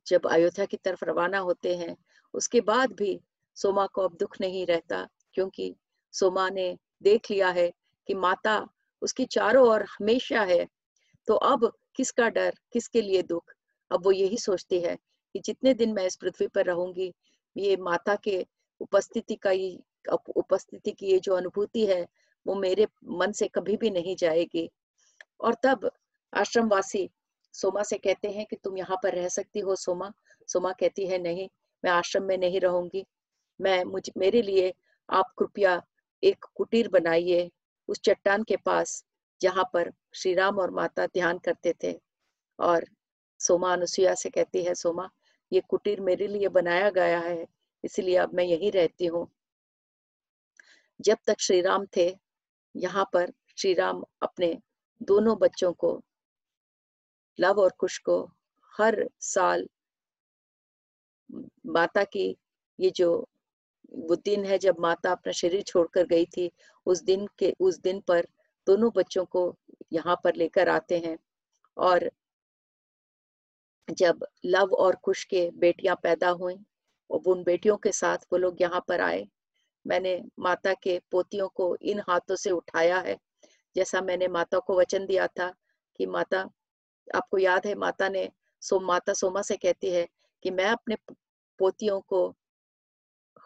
[0.07, 1.97] जब अयोध्या की तरफ़ रवाना होते हैं,
[2.35, 3.21] उसके बाद भी
[3.55, 5.75] सोमा को अब दुख नहीं रहता, क्योंकि
[6.13, 7.73] सोमा ने देख लिया है
[8.07, 8.69] कि माता
[9.03, 10.67] उसकी चारों ओर हमेशा है।
[11.27, 13.53] तो अब किसका डर, किसके लिए दुख?
[13.91, 14.97] अब वो यही सोचती है
[15.33, 17.15] कि जितने दिन मैं इस पृथ्वी पर रहूँगी,
[17.57, 18.47] ये माता के
[18.81, 19.81] उपस्थिति का ही
[20.13, 22.07] उपस्थिति की ये जो अनुभूति है,
[22.47, 24.71] वो मेरे मन से कभी भी नहीं जाएगी।
[25.41, 25.91] और तब
[26.35, 27.11] आश्रमवासी
[27.53, 30.13] सोमा से कहते हैं कि तुम यहाँ पर रह सकती हो सोमा।
[30.49, 31.49] सोमा कहती है, नहीं,
[31.85, 33.07] मैं आश्रम में नहीं रहूँगी।
[33.61, 34.75] मैं, मुझ, मेरे लिए
[35.11, 35.83] आप कृपया
[36.23, 37.51] एक कुटीर बनाइए
[37.89, 39.05] उस चट्टान के पास
[39.41, 42.01] जहाँ पर श्री राम और माता ध्यान करते थे।
[42.61, 42.85] और
[43.39, 45.11] सोमा अनुसुईया से कहती है, सोमा,
[45.53, 47.47] ये कुटीर मेरे लिए बनाया गया है,
[47.85, 49.34] इसलिए अब मैं यही रहती हूँ।
[51.01, 52.09] जब तक श्री राम थे,
[52.75, 54.59] यहाँ पर श्री राम अपने
[55.01, 56.01] दोनों बच्चों को,
[57.39, 58.23] लव और कुश को
[58.75, 59.67] हर साल
[61.67, 62.37] माता की
[62.79, 63.11] ये जो
[63.93, 66.51] वो दिन है, जब माता अपना शरीर छोड़कर गई थी,
[66.87, 68.27] उस दिन के, उस दिन पर
[68.67, 69.55] दोनों बच्चों को
[69.93, 71.17] यहाँ पर लेकर आते हैं
[71.77, 72.11] और
[73.89, 76.57] जब लव और कुश के बेटियाँ पैदा हुई,
[77.11, 79.27] और उन बेटियों के साथ वो लोग यहाँ पर आए
[79.87, 83.17] मैंने माता के पोतियों को इन हाथों से उठाया है।
[83.77, 85.53] जैसा मैंने माता को वचन दिया था
[85.97, 86.51] कि माता,
[87.15, 88.31] आपको याद है माता ने
[88.61, 90.09] सो, माता सोमा से कहती है
[90.43, 90.97] कि मैं अपने
[91.59, 92.35] पोतियों को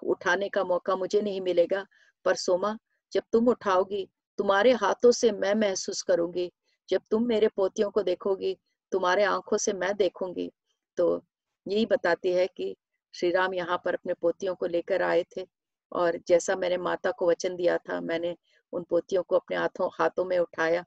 [0.03, 1.87] उठाने का मौका मुझे नहीं मिलेगा,
[2.25, 2.77] पर सोमा,
[3.13, 4.09] जब तुम उठाओगी,
[4.39, 6.53] तुम्हारे हाथों से मैं महसूस करूँगी।
[6.89, 8.59] जब तुम मेरे पोतियों को देखोगी,
[8.93, 10.53] तुम्हारे आँखों से मैं देखूँगी।
[10.97, 11.25] तो
[11.67, 12.77] यही बताती है कि
[13.15, 15.47] श्री राम यहाँ पर अपने पोतियों को लेकर आए थे।
[15.93, 18.37] और जैसा मैंने माता को वचन दिया था, मैंने
[18.73, 20.85] उन पोतियों को अपने हाथों हाथों में उठाया।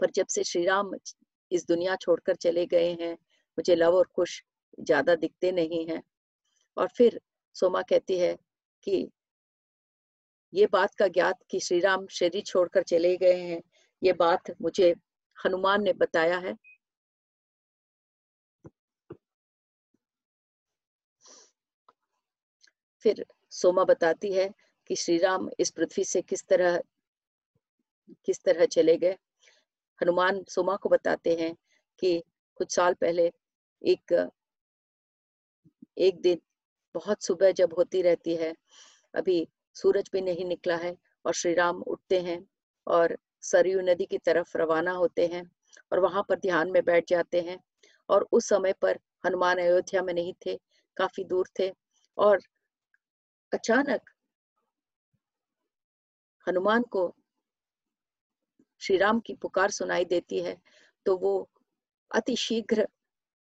[0.00, 0.92] पर जब से श्री राम
[1.50, 3.12] इस दुनिया छोड़कर चले गए हैं,
[3.58, 4.42] मुझे लव और खुश
[4.80, 6.02] ज़्यादा दिखते नहीं हैं।
[6.76, 7.20] और फिर
[7.54, 8.36] सोमा कहती है
[8.82, 9.10] कि
[10.52, 13.62] ये बात का ज्ञात कि श्री राम शरीर छोड़कर चले गए हैं,
[14.02, 14.94] ये बात मुझे
[15.38, 16.54] हनुमान ने बताया है।
[23.04, 24.48] फिर सोमा बताती है
[24.90, 26.80] कि श्री राम इस पृथ्वी से किस तरह
[28.26, 29.16] किस तरह चले गए।
[30.00, 31.54] हनुमान सोमा को बताते हैं
[31.98, 32.22] कि
[32.56, 33.30] कुछ साल पहले
[33.82, 34.12] एक
[35.98, 36.40] एक दिन
[36.94, 38.54] बहुत सुबह जब होती रहती है,
[39.14, 39.46] अभी
[39.76, 42.38] सूरज भी नहीं निकला है और श्री राम उठते हैं
[42.86, 45.44] और सरयू नदी की तरफ़ रवाना होते हैं
[45.92, 47.58] और वहाँ पर ध्यान में बैठ जाते हैं
[48.08, 50.56] और उस समय पर हनुमान अयोध्या में नहीं थे,
[50.96, 51.72] काफ़ी दूर थे
[52.18, 52.40] और
[53.54, 54.10] अचानक
[56.46, 57.14] हनुमान को
[58.82, 60.56] श्री राम की पुकार सुनाई देती है
[61.06, 61.50] तो वो
[62.10, 62.86] अति शीघ्र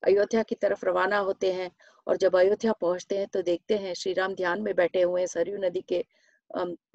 [0.03, 1.71] अयोध्या की तरफ़ रवाना होते हैं
[2.07, 5.27] और जब अयोध्या पहुँचते हैं तो देखते हैं श्री राम ध्यान में बैठे हुए हैं,
[5.27, 6.05] सरयू नदी के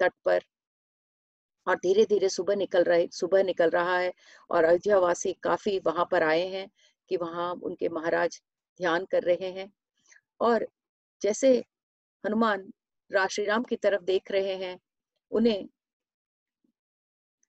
[0.00, 0.44] तट पर
[1.66, 4.12] और धीरे धीरे सुबह निकल रहे, सुबह निकल रहा है
[4.50, 6.68] और अयोध्या वासी काफ़ी वहाँ पर आए हैं
[7.10, 8.40] कि वहाँ उनके महाराज
[8.80, 9.72] ध्यान कर रहे हैं
[10.40, 10.66] और
[11.22, 11.56] जैसे
[12.24, 12.72] हनुमान
[13.10, 14.78] श्री राम की तरफ़ देख रहे हैं।
[15.32, 15.68] उन्हें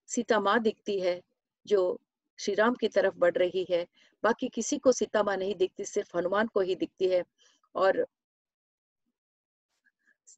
[0.09, 1.21] सीता माँ दिखती है,
[1.65, 1.99] जो
[2.39, 3.87] श्री राम की तरफ़ बढ़ रही है।
[4.23, 7.23] बाकी किसी को सीता माँ नहीं दिखती, सिर्फ़ हनुमान को ही दिखती है।
[7.75, 8.05] और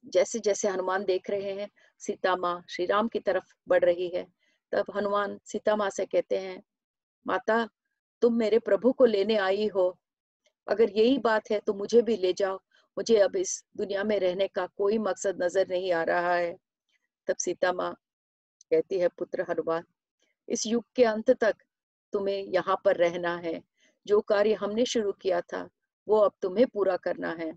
[0.04, 4.26] जैसे जैसे हनुमान देख रहे हैं सीता माँ श्री राम की तरफ़ बढ़ रही है।
[4.72, 6.62] तब हनुमान सीता माँ से कहते हैं,
[7.26, 7.68] माता,
[8.22, 9.98] तुम मेरे प्रभु को लेने आई हो।
[10.66, 12.60] अगर यही बात है तो मुझे भी ले जाओ।
[12.98, 16.56] मुझे अब इस दुनिया में रहने का कोई मकसद नज़र नहीं आ रहा है।
[17.28, 17.92] तब सीता माँ
[18.70, 19.84] कहती है, पुत्र हनुमान
[20.48, 21.56] इस युग के अंत तक
[22.12, 23.60] तुम्हें यहाँ पर रहना है।
[24.06, 25.68] जो कार्य हमने शुरू किया था,
[26.08, 27.50] वो अब तुम्हें पूरा करना है।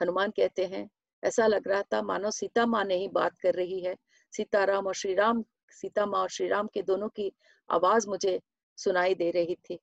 [0.00, 0.88] हनुमान कहते हैं,
[1.22, 3.94] ऐसा लग रहा था मानो सीता माँ ने ही बात कर रही है।
[4.32, 7.30] सीताराम और श्री राम सीता माँ और श्री राम के दोनों की
[7.68, 8.40] आवाज़ मुझे
[8.78, 9.78] सुनाई दे रही थी।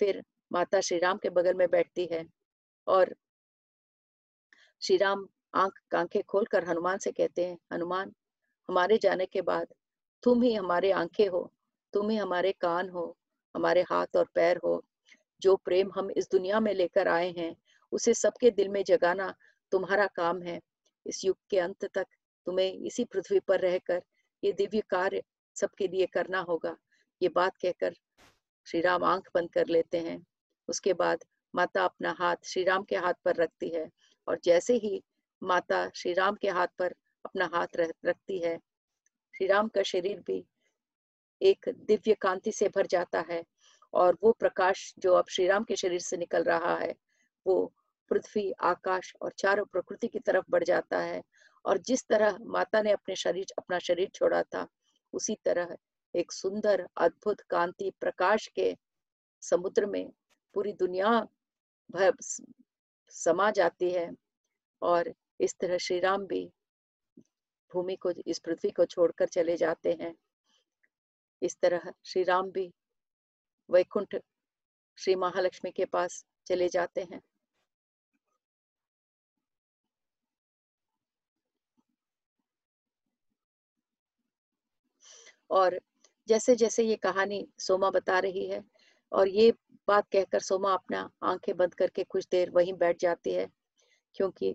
[0.00, 2.24] फिर माता श्री राम के बगल में बैठती है
[2.86, 3.14] और
[4.82, 8.12] श्री राम आँख आँखें खोलकर हनुमान से कहते हैं, हनुमान,
[8.68, 9.66] हमारे जाने के बाद
[10.22, 11.52] तुम ही हमारे आँखें हो,
[11.92, 13.16] तुम ही हमारे कान हो,
[13.54, 14.84] हमारे हाथ और पैर हो,
[15.42, 17.56] जो प्रेम हम इस दुनिया में लेकर आए हैं,
[17.92, 19.34] उसे सबके दिल में जगाना
[19.72, 20.60] तुम्हारा काम है।
[21.06, 22.06] इस युग के अंत तक
[22.46, 24.02] तुम्हें इसी पृथ्वी पर रहकर
[24.44, 25.22] ये दिव्य कार्य
[25.56, 26.76] सबके लिए करना होगा।
[27.22, 27.94] ये बात कहकर
[28.66, 30.26] श्री राम आँख बंद कर लेते हैं।
[30.68, 31.24] उसके बाद
[31.54, 33.90] माता अपना हाथ श्री राम के हाथ पर रखती है।
[34.30, 35.02] और जैसे ही
[35.42, 37.66] माता श्री राम के हाथ पर अपना हाथ
[38.04, 38.56] रखती है,
[39.36, 40.44] श्री राम का शरीर भी
[41.42, 43.44] एक दिव्य कांति से भर जाता है
[43.92, 46.94] और वो प्रकाश जो अब श्री राम के शरीर से निकल रहा है,
[47.46, 47.72] वो
[48.10, 51.22] पृथ्वी, आकाश और चारों प्रकृति की तरफ़ बढ़ जाता है।
[51.64, 54.66] और जिस तरह माता ने अपने शरीर, अपना शरीर छोड़ा था,
[55.12, 55.76] उसी तरह
[56.14, 58.76] एक सुंदर, अद्भुत कांति प्रकाश के
[59.42, 60.12] समुद्र में
[60.54, 61.26] पूरी दुनिया
[63.10, 64.10] समा जाती है
[64.82, 66.50] और इस तरह श्री राम भी
[67.70, 70.14] भूमि को, इस पृथ्वी को छोड़कर चले जाते हैं।
[71.42, 72.72] इस तरह श्री राम भी
[73.70, 74.16] वैकुंठ
[74.98, 77.20] श्री महालक्ष्मी के पास चले जाते हैं।
[85.50, 85.80] और
[86.28, 88.62] जैसे जैसे ये कहानी सोमा बता रही है
[89.12, 89.52] और ये
[89.88, 93.48] बात कहकर सोमा अपना आँखें बंद करके कुछ देर वहीं बैठ जाती है,
[94.14, 94.54] क्योंकि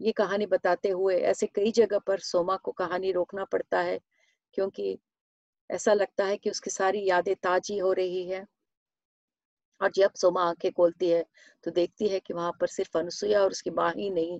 [0.00, 3.98] ये कहानी बताते हुए ऐसे कई जगह पर सोमा को कहानी रोकना पड़ता है,
[4.54, 4.98] क्योंकि
[5.70, 8.46] ऐसा लगता है कि उसकी सारी यादें ताजी हो रही है।
[9.80, 11.24] और जब सोमा आँखें खोलती है
[11.64, 14.38] तो देखती है कि वहाँ पर सिर्फ़ अनुसुईया और उसकी माँ ही नहीं,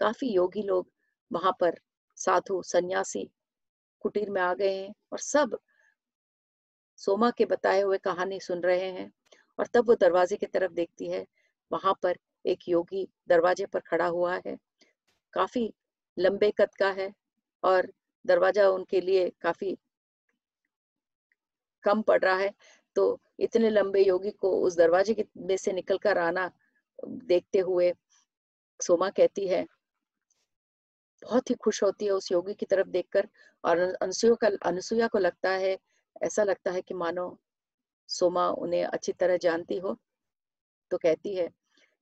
[0.00, 0.88] काफ़ी योगी लोग
[1.30, 1.78] वहाँ पर
[2.18, 3.28] साधु, सन्यासी,
[4.04, 5.58] कुटीर में आ गए हैं और सब
[7.00, 9.10] सोमा के बताए हुए कहानी सुन रहे हैं
[9.58, 11.26] और तब वो दरवाजे की तरफ़ देखती है।
[11.70, 14.56] वहाँ पर एक योगी दरवाजे पर खड़ा हुआ है।
[15.34, 15.72] काफ़ी
[16.16, 17.12] लंबे कद का है
[17.62, 17.92] और
[18.24, 19.76] दरवाज़ा उनके लिए काफ़ी
[21.84, 22.52] कम पड़ रहा है।
[22.96, 26.50] तो इतने लंबे योगी को उस दरवाजे के में से निकल कर आना
[26.98, 27.92] देखते हुए
[28.80, 29.64] सोमा कहती है,
[31.22, 33.28] बहुत ही खुश होती है उस योगी की तरफ़ देखकर
[33.64, 35.76] और अनुसुया का अनुसुईया को लगता है
[36.16, 37.26] ऐसा लगता है कि मानो
[38.08, 39.96] सोमा उन्हें अच्छी तरह जानती हो
[40.90, 41.48] तो कहती है,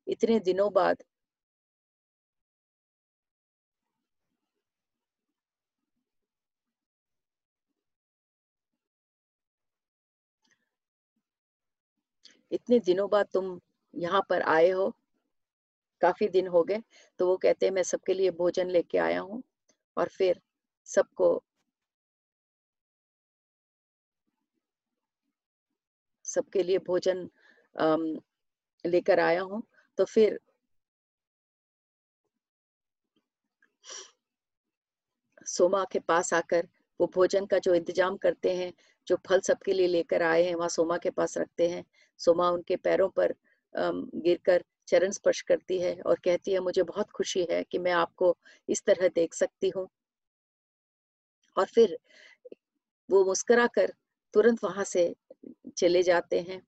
[0.06, 1.02] इतने दिनों बाद
[12.52, 13.58] इतने दिनों बाद तुम
[13.94, 14.92] यहाँ पर आए हो,
[16.02, 16.82] काफ़ी दिन हो गए
[17.20, 19.42] तो वो कहते हैं, मैं सबके लिए भोजन लेके आया हूँ
[19.96, 20.40] और फिर
[20.88, 21.34] सबको
[26.28, 27.28] सबके लिए भोजन
[28.84, 29.62] लेकर आया हूँ।
[29.98, 30.38] तो फिर
[35.46, 36.66] सोमा के पास आकर,
[37.00, 38.72] वो भोजन का जो इंतज़ाम करते हैं,
[39.06, 41.84] जो फल सबके लिए लेकर आए हैं, वहाँ सोमा के पास रखते हैं।
[42.20, 43.34] सोमा उनके पैरों पर
[43.74, 48.36] गिरकर चरण स्पर्श करती है और कहती है, मुझे बहुत खुशी है कि मैं आपको
[48.68, 49.88] इस तरह देख सकती हूँ।
[51.56, 51.96] और फिर
[53.10, 53.92] वो मुस्कुरा कर
[54.34, 55.04] तुरंत वहाँ से
[55.78, 56.62] चले जाते हैं।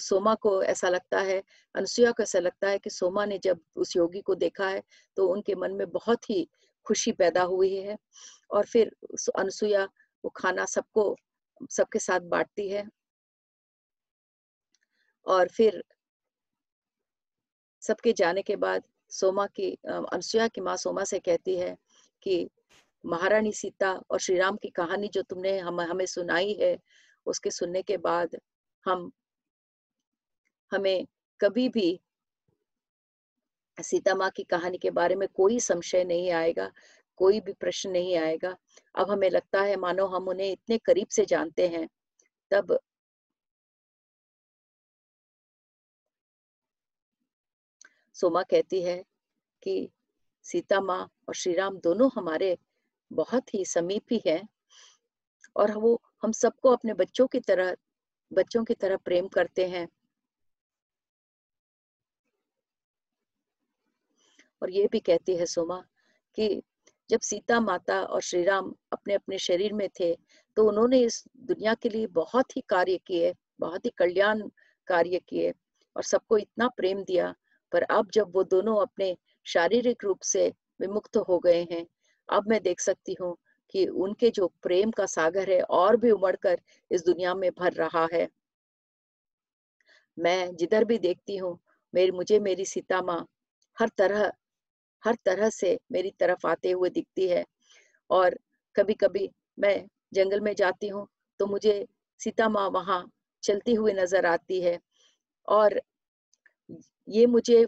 [0.00, 1.42] सोमा को ऐसा लगता है,
[1.74, 4.82] अनुसुईया को ऐसा लगता है कि सोमा ने जब उस योगी को देखा है
[5.16, 6.48] तो उनके मन में बहुत ही
[6.86, 7.98] खुशी पैदा हुई है
[8.50, 8.90] और फिर
[9.38, 9.84] अनुसुईया
[10.24, 11.16] वो खाना सबको,
[11.70, 12.88] सबके साथ बांटती है।
[15.26, 15.82] और फिर
[17.82, 21.76] सबके जाने के बाद सोमा की, अनुसुईया की माँ सोमा से कहती है
[22.22, 22.48] कि,
[23.04, 26.76] महारानी सीता और श्री राम की कहानी जो तुमने हम, हमें सुनाई है
[27.26, 28.36] उसके सुनने के बाद
[28.86, 29.12] हम,
[30.72, 31.06] हमें
[31.40, 32.00] कभी भी
[33.78, 36.70] सीता माँ की कहानी के बारे में कोई संशय नहीं आएगा,
[37.16, 38.56] कोई भी प्रश्न नहीं आएगा।
[38.94, 41.88] अब हमें लगता है, मानो हम उन्हें इतने करीब से जानते हैं,
[42.50, 42.78] तब
[48.14, 49.04] सोमा कहती है
[49.62, 49.90] कि
[50.42, 52.56] सीता माँ और श्री राम दोनों हमारे
[53.12, 54.48] बहुत ही समीप ही हैं
[55.56, 57.74] और वो हम सबको अपने बच्चों की तरह,
[58.30, 59.86] बच्चों की तरह प्रेम करते हैं।
[64.62, 65.82] और ये भी कहती है सोमा
[66.38, 66.62] कि
[67.10, 70.14] जब सीता माता और श्री राम अपने अपने शरीर में थे
[70.56, 74.42] तो उन्होंने इस दुनिया के लिए बहुत ही कार्य किए, बहुत ही कल्याण
[74.88, 75.52] कार्य किए
[75.96, 77.34] और सबको इतना प्रेम दिया।
[77.72, 79.16] पर अब जब वो दोनों अपने
[79.46, 81.86] शारीरिक रूप से विमुक्त हो गए हैं,
[82.28, 83.36] अब मैं देख सकती हूँ
[83.74, 86.60] कि उनके जो प्रेम का सागर है और भी उमड़कर
[86.90, 88.28] इस दुनिया में भर रहा है।
[90.18, 91.58] मैं जिधर भी देखती हूँ,
[91.94, 93.26] मेरी, मुझे मेरी सीता माँ
[93.76, 94.30] हर तरह
[95.02, 97.44] हर तरह से मेरी तरफ़ आते हुए दिखती है।
[98.10, 98.38] और
[98.76, 99.76] कभी कभी मैं
[100.14, 101.06] जंगल में जाती हूँ
[101.40, 101.86] तो मुझे
[102.20, 103.04] सीता माँ वहाँ
[103.42, 104.78] चलती हुई नज़र आती है।
[105.48, 105.80] और
[107.08, 107.66] ये मुझे,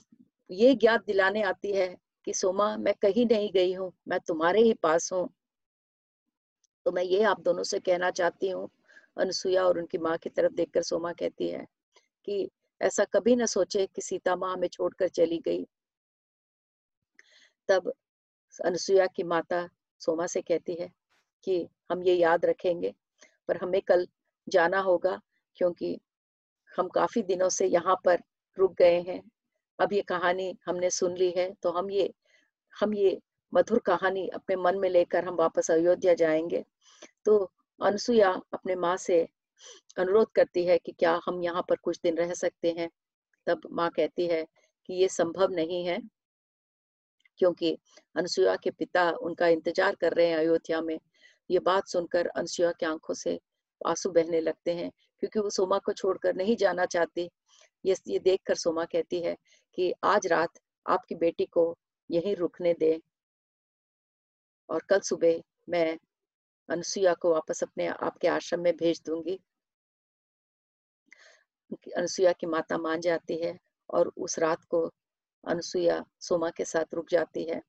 [0.51, 1.89] ये ज्ञात दिलाने आती है
[2.27, 5.29] कि सोमा, मैं कहीं नहीं गई हूँ, मैं तुम्हारे ही पास हूँ।
[6.87, 8.69] तो मैं ये आप दोनों से कहना चाहती हूँ,
[9.19, 11.65] अनुसुईया और उनकी माँ की तरफ़ देखकर सोमा कहती है
[12.29, 12.49] कि
[12.81, 15.65] ऐसा कभी ना सोचे कि सीता माँ हमें छोड़कर चली गई।
[17.69, 17.93] तब
[18.65, 19.69] अनुसुईया की माता
[20.01, 20.91] सोमा से कहती है
[21.47, 22.95] कि हम ये याद रखेंगे,
[23.49, 24.07] पर हमें कल
[24.49, 25.21] जाना होगा
[25.57, 25.99] क्योंकि
[26.73, 28.23] हम काफ़ी दिनों से यहाँ पर
[28.59, 29.23] रुक गए हैं।
[29.79, 32.13] अब ये कहानी हमने सुन ली है तो हम ये
[32.75, 33.19] हम ये
[33.53, 36.65] मधुर कहानी अपने मन में लेकर हम वापस अयोध्या जाएँगे।
[37.27, 37.39] तो
[37.81, 39.21] अनसुया अपने माँ से
[39.99, 42.89] अनुरोध करती है कि क्या हम यहाँ पर कुछ दिन रह सकते हैं?
[43.47, 44.45] तब माँ कहती है
[44.89, 45.99] कि ये संभव नहीं है,
[47.41, 47.77] क्योंकि
[48.17, 50.99] अनसुया के पिता उनका इंतज़ार कर रहे हैं अयोध्या में।
[51.51, 53.39] ये बात सुनकर अनसुया की आँखों से
[53.81, 54.91] आँसू बहने लगते हैं,
[55.23, 57.29] क्योंकि वो सोमा को छोड़कर नहीं जाना चाहती।
[57.85, 59.37] ये ये देखकर सोमा कहती है
[59.79, 61.75] कि आज रात आपकी बेटी को
[62.11, 62.99] यहीं रुकने दे
[64.69, 65.99] और कल सुबह मैं
[66.69, 69.39] अनुसुईया को वापस अपने आपके आश्रम में भेज दूँगी।
[71.97, 73.59] अनुसुईया की माता मान जाती है
[73.91, 74.83] और उस रात को
[75.45, 77.61] अनुसुईया सोमा के साथ रुक जाती है।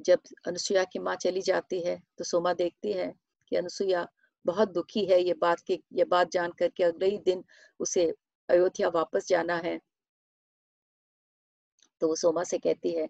[0.00, 3.12] जब अनुसुईया की माँ चली जाती है तो सोमा देखती है
[3.52, 4.06] कि अनुसुईया
[4.44, 7.44] बहुत दुखी है। ये बात की, ये बात जानकर के अगले ही दिन
[7.80, 8.06] उसे
[8.48, 9.78] अयोध्या वापस जाना है।
[12.00, 13.08] तो वो सोमा से कहती है,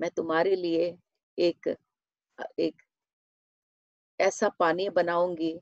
[0.00, 0.96] मैं तुम्हारे लिए
[1.38, 1.68] एक
[2.58, 2.82] एक
[4.20, 5.54] ऐसा पानी बनाऊँगी,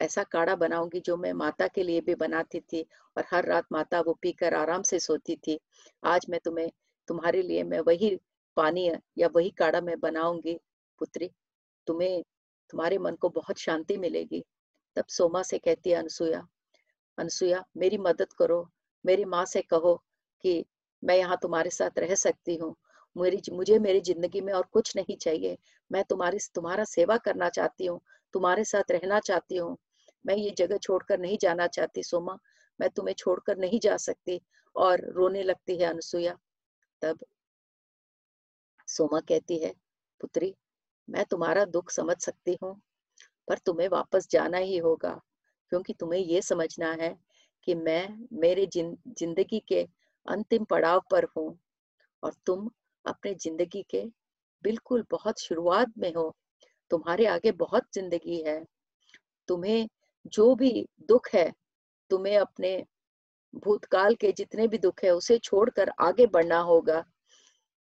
[0.00, 2.82] ऐसा काढ़ा बनाऊँगी जो मैं माता के लिए भी बनाती थी
[3.16, 5.58] और हर रात माता वो पीकर आराम से सोती थी।
[6.04, 6.70] आज मैं तुम्हें,
[7.08, 8.16] तुम्हारे लिए मैं वही
[8.56, 10.58] पानी या वही काढ़ा मैं बनाऊँगी,
[11.00, 11.30] पुत्री।
[11.86, 12.22] तुम्हें,
[12.70, 14.44] तुम्हारे मन को बहुत शांति मिलेगी।
[14.96, 16.46] तब सोमा से कहती है अनसुया
[17.18, 18.68] अनसुया मेरी मदद करो।
[19.04, 19.94] मेरी माँ से कहो
[20.44, 20.64] कि
[21.02, 22.74] मैं यहाँ तुम्हारे साथ रह सकती हूँ।
[23.16, 25.56] मेरी मुझे मेरी ज़िंदगी में और कुछ नहीं चाहिए।
[25.90, 28.00] मैं तुम्हारी तुम्हारा सेवा करना चाहती हूँ
[28.34, 29.76] तुम्हारे साथ रहना चाहती हूँ।
[30.24, 32.38] मैं ये जगह छोड़कर नहीं जाना चाहती सोमा।
[32.80, 34.40] मैं तुम्हें छोड़कर नहीं जा सकती
[34.76, 36.36] और रोने लगती है अनसुया
[37.02, 37.18] तब
[38.88, 39.72] सोमा कहती है
[40.20, 40.54] पुत्री
[41.08, 42.74] मैं तुम्हारा दुख समझ सकती हूँ
[43.48, 45.20] पर तुम्हें वापस जाना ही होगा
[45.72, 47.16] क्योंकि तुम्हें ये समझना है
[47.66, 49.82] कि मैं मेरे जिन, ज़िंदगी के
[50.26, 51.58] अंतिम पड़ाव पर हूँ
[52.22, 52.70] और तुम
[53.06, 54.04] अपने ज़िंदगी के
[54.64, 56.34] बिल्कुल बहुत शुरुआत में हो।
[56.90, 58.64] तुम्हारे आगे बहुत ज़िंदगी है।
[59.48, 59.88] तुम्हें
[60.26, 61.52] जो भी दुख है,
[62.10, 62.76] तुम्हें अपने
[63.54, 67.04] भूतकाल के जितने भी दुख है, उसे छोड़कर आगे बढ़ना होगा।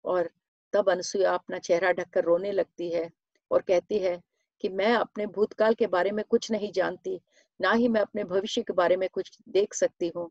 [0.05, 0.29] और
[0.73, 3.09] तब अनसुया अपना चेहरा ढककर रोने लगती है
[3.51, 4.19] और कहती है
[4.61, 7.19] कि मैं अपने भूतकाल के बारे में कुछ नहीं जानती,
[7.59, 10.29] ना ही मैं अपने भविष्य के बारे में कुछ देख सकती हूँ।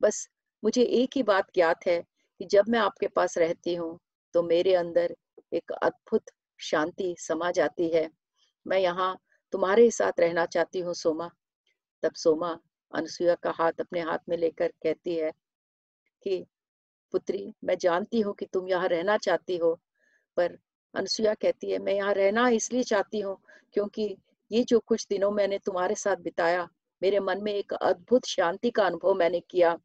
[0.00, 0.28] बस
[0.62, 2.00] मुझे एक ही बात ज्ञात है
[2.40, 3.98] कि जब मैं आपके पास रहती हूँ
[4.34, 5.14] तो मेरे अंदर
[5.52, 8.08] एक अद्भुत शांति समा जाती है।
[8.66, 9.16] मैं यहाँ
[9.52, 11.30] तुम्हारे साथ रहना चाहती हूँ, सोमा।
[12.02, 12.56] तब सोमा
[12.92, 15.30] अनसुया का हाथ अपने हाथ में लेकर कहती है
[16.22, 16.44] कि,
[17.14, 19.74] पुत्री, मैं जानती हूँ कि तुम यहाँ रहना चाहती हो,
[20.36, 20.58] पर
[20.94, 23.36] अनसुया कहती है, मैं यहाँ रहना इसलिए चाहती हूँ
[23.74, 24.16] क्योंकि
[24.50, 26.68] ये जो कुछ दिनों मैंने तुम्हारे साथ बिताया,
[27.02, 29.76] मेरे मन में एक अद्भुत शांति का अनुभव मैंने किया।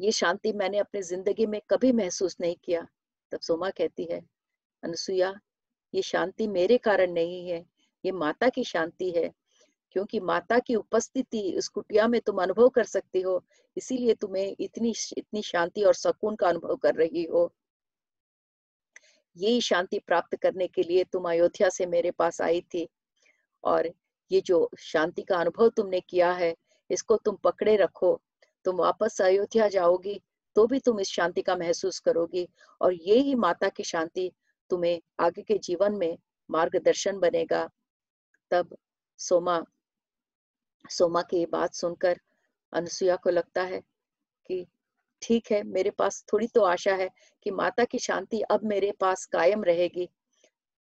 [0.00, 2.86] ये शांति मैंने अपनी ज़िंदगी में कभी महसूस नहीं किया।
[3.32, 4.20] तब सोमा कहती है,
[4.82, 5.40] अनुसुईया,
[5.94, 7.66] ये शांति मेरे कारण नहीं है,
[8.04, 9.30] ये माता की शांति है।
[9.92, 13.44] क्योंकि माता की उपस्थिति इस कुटिया में तुम अनुभव कर सकती हो,
[13.76, 17.52] इसीलिए तुम्हें इतनी इतनी शांति और सुकून का अनुभव कर रही हो।
[19.36, 22.88] यही शांति प्राप्त करने के लिए तुम अयोध्या से मेरे पास आई थी।
[23.64, 23.90] और
[24.30, 26.54] ये जो शांति का अनुभव तुमने किया है,
[26.90, 28.22] इसको तुम पकड़े रखो।
[28.68, 30.20] तुम वापस अयोध्या जाओगी
[30.56, 32.46] तो भी तुम इस शांति का महसूस करोगी।
[32.80, 34.30] और ये ही माता की शांति
[34.70, 36.16] तुम्हें आगे के जीवन में
[36.50, 37.62] मार्गदर्शन बनेगा।
[38.50, 38.76] तब
[39.18, 39.62] सोमा
[40.90, 42.20] सोमा की बात सुनकर
[42.72, 43.80] अनुसुया को लगता है
[44.50, 44.66] कि
[45.22, 47.08] ठीक है, मेरे पास थोड़ी तो आशा है
[47.42, 50.08] कि माता की शांति अब मेरे पास कायम रहेगी।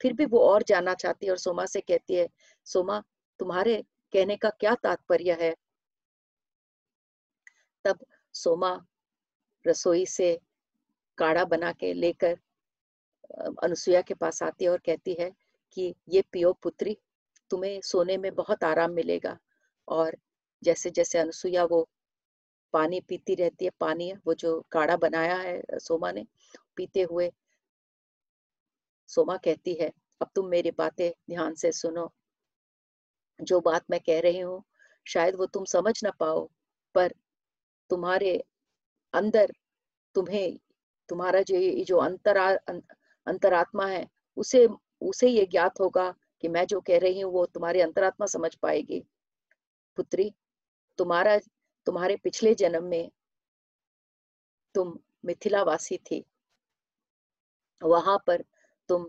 [0.01, 2.28] फिर भी वो और जानना चाहती है और सोमा से कहती है,
[2.64, 3.03] सोमा,
[3.41, 3.82] तुम्हारे
[4.12, 5.55] कहने का क्या तात्पर्य है?
[7.87, 8.87] तब सोमा
[9.66, 10.39] रसोई से
[11.18, 12.39] काढ़ा बना के लेकर
[13.62, 15.30] अनुसुईया के पास आती है और कहती है
[15.72, 16.99] कि, ये पियो पुत्री,
[17.51, 19.39] तुम्हें सोने में बहुत आराम मिलेगा।
[19.89, 20.16] और
[20.62, 21.89] जैसे जैसे अनुसुईया वो
[22.72, 26.26] पानी पीती रहती है, पानी, वो जो काढ़ा बनाया है सोमा ने
[26.76, 27.32] पीते हुए,
[29.09, 32.12] सोमा कहती है, अब तुम मेरी बातें ध्यान से सुनो।
[33.41, 34.62] जो बात मैं कह रही हूँ,
[35.07, 36.51] शायद वो तुम समझ ना पाओ,
[36.95, 37.14] पर
[37.91, 38.45] तुम्हारे
[39.14, 39.53] अंदर
[40.14, 40.57] तुम्हें
[41.09, 42.49] तुम्हारा जो ये जो अंतरा
[43.26, 44.07] अंतरात्मा है
[44.37, 44.66] उसे
[45.03, 46.11] उसे ये ज्ञात होगा
[46.43, 49.03] कि मैं जो कह रही हूँ वो तुम्हारी अंतरात्मा समझ पाएगी।
[49.99, 50.32] पुत्री
[50.99, 51.39] तुम्हारा
[51.87, 53.11] तुम्हारे पिछले जन्म में
[54.74, 56.24] तुम मिथिलावासी थी।
[57.82, 58.45] वहाँ पर
[58.89, 59.07] तुम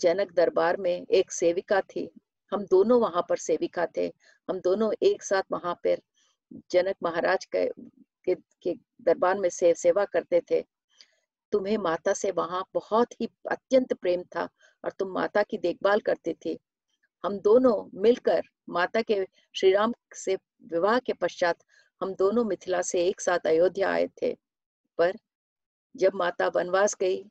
[0.00, 2.08] जनक दरबार में एक सेविका थी।
[2.52, 4.06] हम दोनों वहाँ पर सेविका थे।
[4.48, 6.00] हम दोनों एक साथ वहाँ पर
[6.70, 7.68] जनक महाराज के,
[8.24, 10.62] के, के दरबार में से, सेवा करते थे।
[11.52, 14.48] तुम्हें माता से वहाँ बहुत ही अत्यंत प्रेम था
[14.84, 16.58] और तुम माता की देखभाल करती थी।
[17.24, 20.36] हम दोनों मिलकर माता के श्री राम से
[20.72, 21.58] विवाह के पश्चात
[22.00, 24.32] हम दोनों मिथिला से एक साथ अयोध्या आए थे।
[24.98, 25.16] पर
[25.94, 27.22] जब माता वनवास गई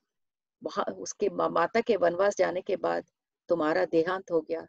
[0.97, 3.03] उसके माता के वनवास जाने के बाद
[3.49, 4.65] तुम्हारा देहांत हो गया।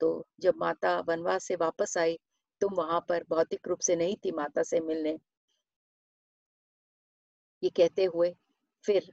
[0.00, 2.18] तो जब माता वनवास से वापस आई
[2.60, 5.16] तुम वहाँ पर भौतिक रूप से नहीं थी माता से मिलने।
[7.62, 8.34] ये कहते हुए
[8.84, 9.12] फिर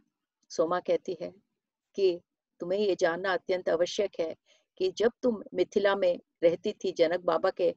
[0.52, 1.32] सोमा कहती है
[1.96, 2.20] कि
[2.60, 4.36] तुम्हें ये जानना अत्यंत आवश्यक है
[4.78, 7.76] कि जब तुम मिथिला में रहती थी जनक बाबा के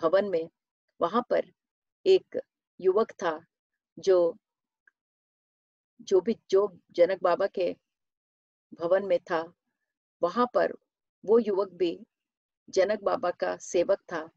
[0.00, 0.48] भवन में,
[1.00, 1.52] वहाँ पर
[2.06, 2.40] एक
[2.80, 3.40] युवक था
[3.98, 4.36] जो
[6.00, 7.76] जो भी, जो जनक बाबा के
[8.80, 9.52] भवन में था,
[10.22, 10.72] वहाँ पर
[11.24, 11.98] वो युवक भी
[12.68, 14.28] जनक बाबा का सेवक था।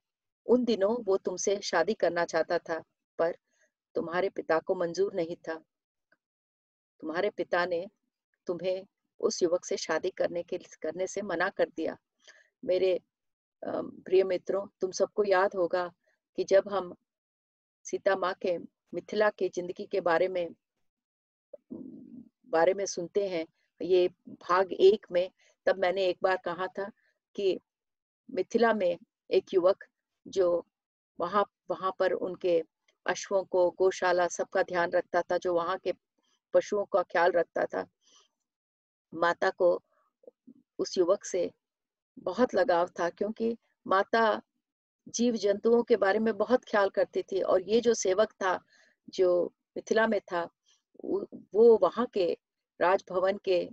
[0.45, 2.83] उन दिनों वो तुमसे शादी करना चाहता था,
[3.19, 3.37] पर
[3.95, 5.55] तुम्हारे पिता को मंजूर नहीं था।
[7.03, 7.85] तुम्हारे पिता ने
[8.47, 8.85] तुम्हें
[9.19, 11.97] उस युवक से शादी करने के, करने से मना कर दिया।
[12.63, 12.99] मेरे
[13.63, 15.91] प्रिय मित्रों, तुम सबको याद होगा
[16.37, 16.93] कि जब हम
[17.85, 18.57] सीता माँ के,
[18.93, 20.47] मिथिला के ज़िंदगी के बारे में
[22.49, 23.45] बारे में सुनते हैं,
[23.81, 25.29] ये भाग एक में,
[25.65, 26.89] तब मैंने एक बार कहा था
[27.35, 27.59] कि
[28.29, 28.97] मिथिला में
[29.29, 29.83] एक युवक
[30.27, 30.65] जो
[31.19, 32.61] वहाँ वहाँ पर उनके
[33.05, 35.93] अश्वों को गौशाला सबका ध्यान रखता था, जो वहाँ के
[36.53, 37.85] पशुओं का ख्याल रखता था।
[39.13, 39.79] माता को
[40.79, 41.49] उस युवक से
[42.17, 44.41] बहुत लगाव था, क्योंकि माता
[45.07, 48.59] जीव जंतुओं के बारे में बहुत ख्याल करती थी और ये जो सेवक था,
[49.09, 50.47] जो मिथिला में था
[51.03, 52.31] वो वहाँ के
[52.79, 53.67] राजभवन के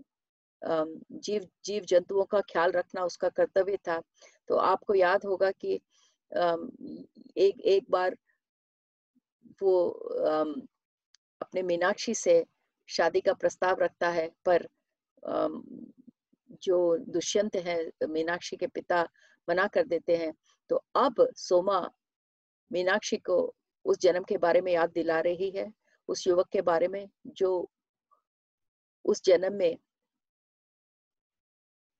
[0.62, 4.00] जीव जीव जंतुओं का ख्याल रखना उसका कर्तव्य था।
[4.48, 5.74] तो आपको याद होगा कि
[7.38, 8.16] एक एक बार
[9.62, 9.88] वो
[11.40, 12.44] अपने मीनाक्षी से
[12.88, 14.68] शादी का प्रस्ताव रखता है, पर
[16.62, 19.02] जो दुष्यंत है, मीनाक्षी के पिता
[19.48, 20.32] मना कर देते हैं।
[20.70, 21.80] तो अब सोमा
[22.70, 23.36] मीनाक्षी को
[23.84, 25.72] उस जन्म के बारे में याद दिला रही है,
[26.08, 27.70] उस युवक के बारे में, जो
[29.04, 29.78] उस जन्म में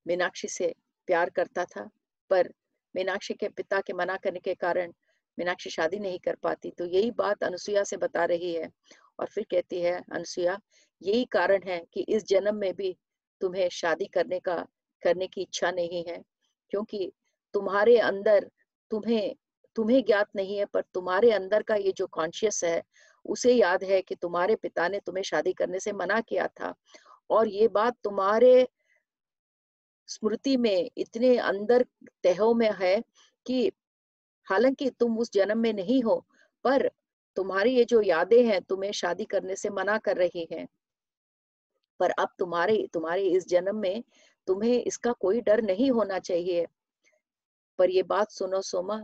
[0.07, 0.75] मीनाक्षी से
[1.09, 1.89] प्यार करता था।
[2.31, 2.53] पर
[2.95, 4.93] मीनाक्षी के पिता के मना करने के कारण
[5.41, 8.71] मीनाक्षी शादी नहीं कर पाती। तो यही बात अनुसुईया से बता रही है
[9.19, 10.59] और फिर कहती है, अनुसुईया,
[11.03, 12.97] यही कारण है कि इस जन्म में भी
[13.41, 14.57] तुम्हें शादी करने का,
[15.03, 16.23] करने की इच्छा नहीं है,
[16.71, 17.13] क्योंकि
[17.55, 18.51] तुम्हारे अंदर
[18.91, 19.35] तुम्हें
[19.77, 22.83] तुम्हें ज्ञात नहीं है, पर तुम्हारे अंदर का ये जो कॉन्शियस है,
[23.25, 26.75] उसे याद है कि तुम्हारे पिता ने तुम्हें शादी करने से मना किया था।
[27.31, 28.69] और ये बात तुम्हारे
[30.09, 31.85] स्मृति में इतने अंदर
[32.25, 32.97] तहों में है
[33.47, 33.71] कि
[34.51, 36.27] हालाँकि तुम उस जन्म में नहीं हो,
[36.65, 36.91] पर
[37.37, 40.69] तुम्हारी ये जो यादें हैं, तुम्हें शादी करने से मना कर रही हैं।
[42.01, 44.03] पर अब तुम्हारे तुम्हारे इस जन्म में
[44.47, 46.67] तुम्हें इसका कोई डर नहीं होना चाहिए।
[47.79, 49.03] पर ये बात सुनो सोमा,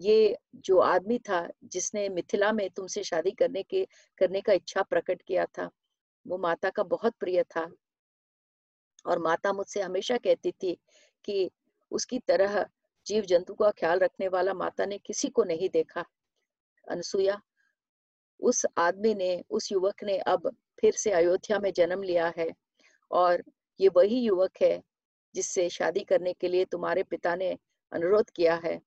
[0.00, 5.22] ये जो आदमी था, जिसने मिथिला में तुमसे शादी करने के, करने का इच्छा प्रकट
[5.22, 5.70] किया था,
[6.26, 7.72] वो माता का बहुत प्रिय था।
[9.06, 10.78] और माता मुझसे हमेशा कहती थी
[11.24, 11.50] कि
[11.90, 12.66] उसकी तरह
[13.08, 16.04] जीव जंतु का ख्याल रखने वाला माता ने किसी को नहीं देखा।
[16.88, 17.40] अनसुया,
[18.40, 20.50] उस आदमी ने, उस युवक ने अब
[20.80, 22.50] फिर से अयोध्या में जन्म लिया है
[23.10, 23.42] और
[23.80, 24.82] ये वही युवक है
[25.34, 27.56] जिससे शादी करने के लिए तुम्हारे पिता ने
[27.92, 28.80] अनुरोध किया है।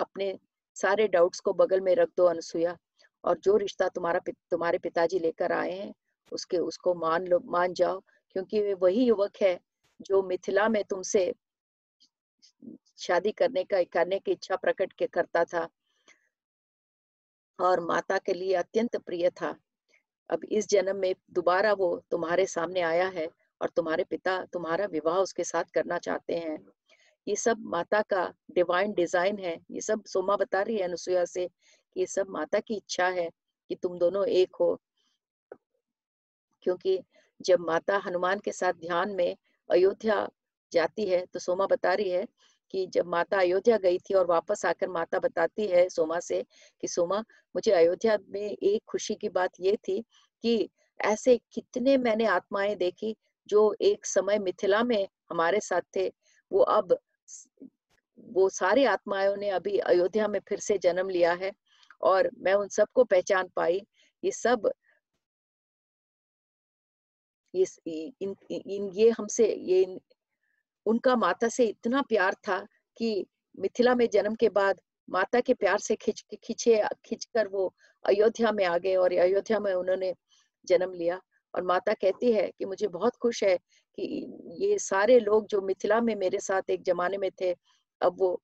[0.00, 0.38] अपने
[0.76, 2.76] सारे डाउट्स को बगल में रख दो अनुसुया
[3.24, 5.94] और जो रिश्ता तुम्हारा तुम्हारे पिताजी लेकर आए हैं,
[6.32, 8.00] उसके, उसको मान लो, मान जाओ,
[8.30, 9.58] क्योंकि वही युवक है
[10.00, 11.32] जो मिथिला में तुमसे
[12.98, 15.68] शादी करने का, करने की इच्छा प्रकट के करता था।
[17.58, 19.54] और माता के लिए अत्यंत प्रिय था।
[20.30, 23.28] अब इस जन्म में दोबारा वो तुम्हारे सामने आया है
[23.60, 26.58] और तुम्हारे पिता तुम्हारा विवाह उसके साथ करना चाहते हैं।
[27.26, 31.46] ये सब माता का डिवाइन डिज़ाइन है। ये सब सोमा बता रही है अनुसुया से
[31.46, 33.28] कि ये सब माता की इच्छा है
[33.70, 34.78] कि तुम दोनों एक हो।
[36.62, 37.00] क्योंकि
[37.40, 39.36] जब माता हनुमान के साथ ध्यान में
[39.70, 40.28] अयोध्या
[40.72, 42.26] जाती है तो सोमा बता रही है
[42.76, 46.44] कि जब माता अयोध्या गई थी और वापस आकर माता बताती है सोमा से
[46.80, 47.20] कि सोमा
[47.54, 50.04] मुझे अयोध्या में एक खुशी की बात ये थी
[50.42, 50.68] कि
[51.00, 53.16] ऐसे कितने मैंने आत्माएँ देखी
[53.48, 56.08] जो एक समय मिथिला में हमारे साथ थे।
[56.52, 56.96] वो अब
[58.18, 61.52] वो सारी आत्माओं ने अभी अयोध्या में फिर से जन्म लिया है
[62.02, 63.86] और मैं उन सबको पहचान पाई।
[64.24, 64.70] ये सब
[67.54, 70.00] इस इन, इन ये हमसे ये
[70.86, 72.66] उनका माता से इतना प्यार था
[72.96, 73.26] कि
[73.58, 74.80] मिथिला में जन्म के बाद
[75.10, 77.74] माता के प्यार से खिंच, खिंचे, खिंचकर वो
[78.04, 80.14] अयोध्या में आ गए और अयोध्या में उन्होंने
[80.66, 81.20] जन्म लिया।
[81.54, 83.56] और माता कहती है कि मुझे बहुत खुश है
[83.98, 84.26] कि
[84.64, 87.52] ये सारे लोग जो मिथिला में मेरे साथ एक जमाने में थे,
[88.00, 88.42] अब वो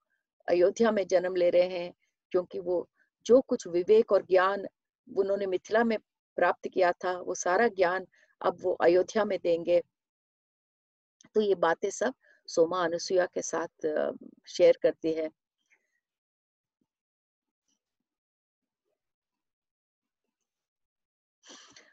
[0.48, 1.92] अयोध्या में जन्म ले रहे हैं,
[2.30, 2.88] क्योंकि वो
[3.26, 4.66] जो कुछ विवेक और ज्ञान
[5.16, 5.98] उन्होंने मिथिला में
[6.36, 8.06] प्राप्त किया था, वो सारा ज्ञान
[8.40, 9.82] अब वो अयोध्या में देंगे।
[11.34, 12.14] तो ये बातें सब
[12.52, 13.86] सोमा अनुसुईया के साथ
[14.48, 15.30] शेयर करती है।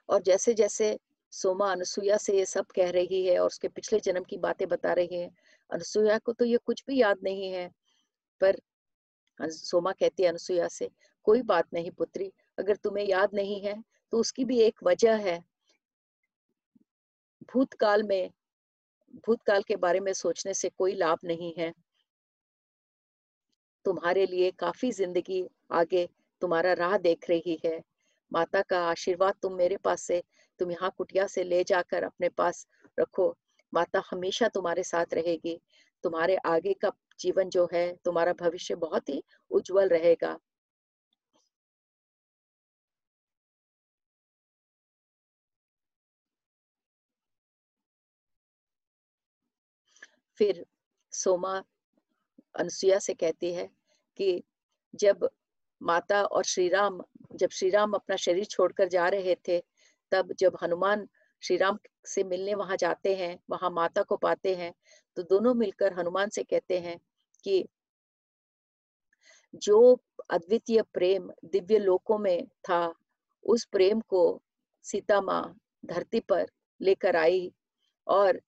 [0.10, 0.97] और जैसे जैसे
[1.34, 4.93] सोमा अनुसुईया से ये सब कह रही है और उसके पिछले जन्म की बातें बता
[4.93, 5.30] रही है,
[5.70, 7.68] अनुसुईया को तो ये कुछ भी याद नहीं है,
[8.41, 8.57] पर
[9.39, 10.89] सोमा कहती है अनुसुईया से,
[11.26, 13.76] कोई बात नहीं पुत्री, अगर तुम्हें याद नहीं है
[14.14, 15.39] तो उसकी भी एक वजह है।
[17.49, 18.32] भूतकाल में
[19.28, 21.74] भूतकाल के बारे में सोचने से कोई लाभ नहीं है।
[23.86, 26.07] तुम्हारे लिए काफ़ी ज़िंदगी आगे
[26.41, 27.82] तुम्हारा राह देख रही है।
[28.32, 30.22] माता का आशीर्वाद तुम मेरे पास से,
[30.60, 32.68] तुम यहाँ कुटिया से ले जाकर अपने पास
[32.99, 33.36] रखो।
[33.74, 35.60] माता हमेशा तुम्हारे साथ रहेगी।
[36.03, 40.38] तुम्हारे आगे का जीवन जो है, तुम्हारा भविष्य बहुत ही उज्जवल रहेगा।
[50.39, 50.65] फिर
[51.13, 51.63] सोमा
[52.55, 53.69] अनुसुईया से कहती है
[54.17, 54.43] कि
[54.95, 55.29] जब
[55.81, 57.01] माता और श्री राम
[57.35, 59.59] जब श्री राम अपना शरीर छोड़कर जा रहे थे,
[60.11, 61.07] तब जब हनुमान
[61.43, 64.73] श्री राम से मिलने वहाँ जाते हैं, वहाँ माता को पाते हैं
[65.17, 66.97] तो दोनों मिलकर हनुमान से कहते हैं
[67.43, 67.65] कि
[69.55, 72.93] जो अद्वितीय प्रेम दिव्य लोकों में था,
[73.43, 74.41] उस प्रेम को
[74.83, 76.47] सीता माँ धरती पर
[76.81, 77.51] लेकर आई
[78.07, 78.41] और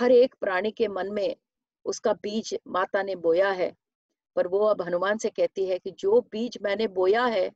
[0.00, 1.36] हर एक प्राणी के मन में
[1.84, 3.72] उसका बीज माता ने बोया है।
[4.36, 7.52] पर वो अब हनुमान से कहती है कि जो बीज मैंने बोया है,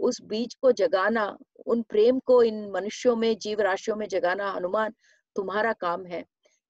[0.00, 4.94] उस बीज को जगाना, उन प्रेम को इन मनुष्यों में जीव राशियों में जगाना हनुमान
[5.36, 6.24] तुम्हारा काम है।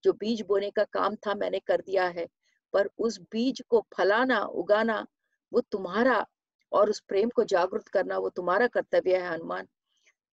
[0.04, 2.28] जो बीज बोने का काम था मैंने कर दिया है,
[2.72, 5.06] पर उस बीज को फलाना, उगाना,
[5.52, 6.26] वो तुम्हारा
[6.72, 9.66] और उस प्रेम को जागृत करना वो तुम्हारा कर्तव्य है हनुमान।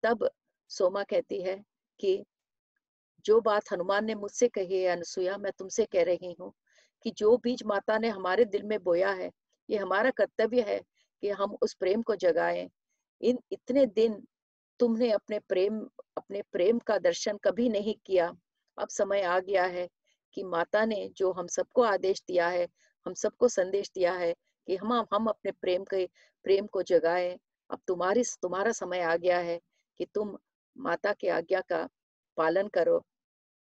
[0.02, 0.30] तब
[0.68, 1.64] सोमा कहती है
[2.00, 2.24] कि
[3.24, 6.52] जो बात हनुमान ने मुझसे कही है अनुसुया मैं तुमसे कह रही हूँ
[7.04, 9.30] कि जो बीज माता ने हमारे दिल में बोया है,
[9.68, 10.80] ये हमारा कर्तव्य है
[11.22, 12.68] कि हम उस प्रेम को जगाएँ।
[13.20, 14.22] इन इतने दिन
[14.80, 15.80] तुमने अपने प्रेम
[16.16, 18.32] अपने प्रेम का दर्शन कभी नहीं किया।
[18.78, 19.88] अब समय आ गया है
[20.34, 22.66] कि माता ने जो हम सबको आदेश दिया है,
[23.06, 24.32] हम सबको संदेश दिया है
[24.68, 26.06] कि हम हम अपने प्रेम के,
[26.44, 27.38] प्रेम को जगाए।
[27.70, 29.60] अब तुम्हारी, तुम्हारा समय आ गया है
[29.98, 30.36] कि तुम
[30.76, 31.88] माता के आज्ञा का
[32.36, 33.04] पालन करो।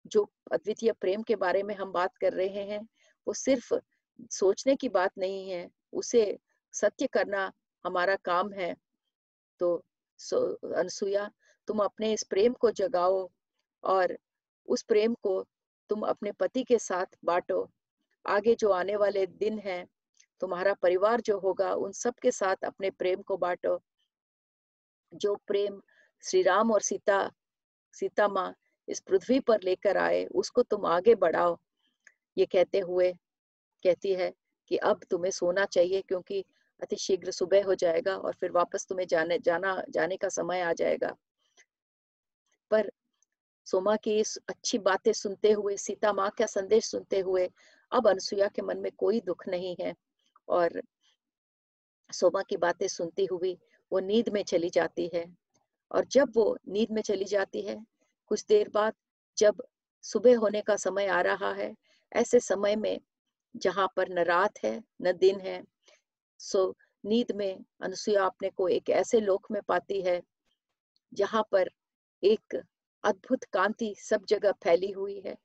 [0.06, 2.88] जो अद्वितीय प्रेम के बारे में हम बात कर रहे हैं,
[3.26, 3.74] वो सिर्फ़
[4.30, 6.38] सोचने की बात नहीं है, उसे
[6.72, 7.52] सत्य करना
[7.84, 8.74] हमारा काम है।
[9.58, 9.76] तो
[10.76, 11.30] अनसुया
[11.66, 13.28] तुम अपने इस प्रेम को जगाओ
[13.84, 14.18] और
[14.68, 15.44] उस प्रेम को
[15.88, 17.70] तुम अपने पति के साथ बांटो।
[18.26, 19.86] आगे जो आने वाले दिन हैं,
[20.40, 23.82] तुम्हारा परिवार जो होगा, उन सब के साथ अपने प्रेम को बांटो।
[25.14, 25.82] जो प्रेम
[26.22, 27.30] श्री राम और सीता
[27.92, 28.54] सीता माँ
[28.92, 31.58] इस पृथ्वी पर लेकर आए, उसको तुम आगे बढ़ाओ।
[32.38, 33.12] ये कहते हुए
[33.84, 34.32] कहती है
[34.70, 36.44] कि अब तुम्हें सोना चाहिए क्योंकि
[36.82, 40.72] अति शीघ्र सुबह हो जाएगा और फिर वापस तुम्हें जाने, जाना, जाने का समय आ
[40.72, 41.16] जाएगा।
[42.70, 42.90] पर
[43.66, 47.48] सोमा की इस अच्छी बातें सुनते हुए, सीता माँ का संदेश सुनते हुए,
[47.92, 49.94] अब अनसुया के मन में कोई दुख नहीं है
[50.48, 50.82] और
[52.10, 53.56] सोमा की बातें सुनती हुई
[53.92, 55.24] वो नींद में चली जाती है।
[55.90, 57.76] और जब वो नींद में चली जाती है
[58.32, 58.92] कुछ देर बाद
[59.38, 59.62] जब
[60.02, 61.74] सुबह होने का समय आ रहा है,
[62.12, 63.00] ऐसे समय में
[63.56, 65.62] जहाँ पर न रात है, न दिन है,
[66.38, 70.22] सो नींद में अनुसुईया अपने को एक ऐसे लोक में पाती है,
[71.14, 71.70] जहाँ पर
[72.22, 72.56] एक
[73.04, 75.36] अद्भुत कांति सब जगह फैली हुई है।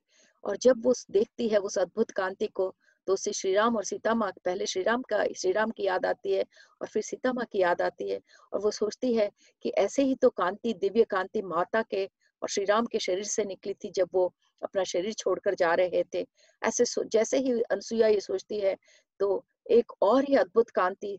[0.44, 2.76] और जब वो देखती है उस अद्भुत कांति को
[3.08, 6.06] तो उसे श्री राम और सीता माँ पहले श्री राम का श्री राम की याद
[6.06, 6.44] आती है
[6.82, 8.20] और फिर सीता माँ की याद आती है
[8.54, 9.32] और वो सोचती है
[9.62, 12.10] कि ऐसे ही तो कांति, दिव्य कांति माता के
[12.42, 16.04] और श्री राम के शरीर से निकली थी जब वो अपना शरीर छोड़कर जा रहे
[16.14, 16.26] थे।
[16.62, 18.76] ऐसे जैसे ही अनुसुईया ये सोचती है
[19.20, 21.18] तो एक और ही अद्भुत कांति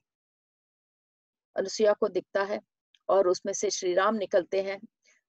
[1.57, 2.61] अनुसुईया को दिखता है
[3.09, 4.79] और उसमें से श्री राम निकलते हैं।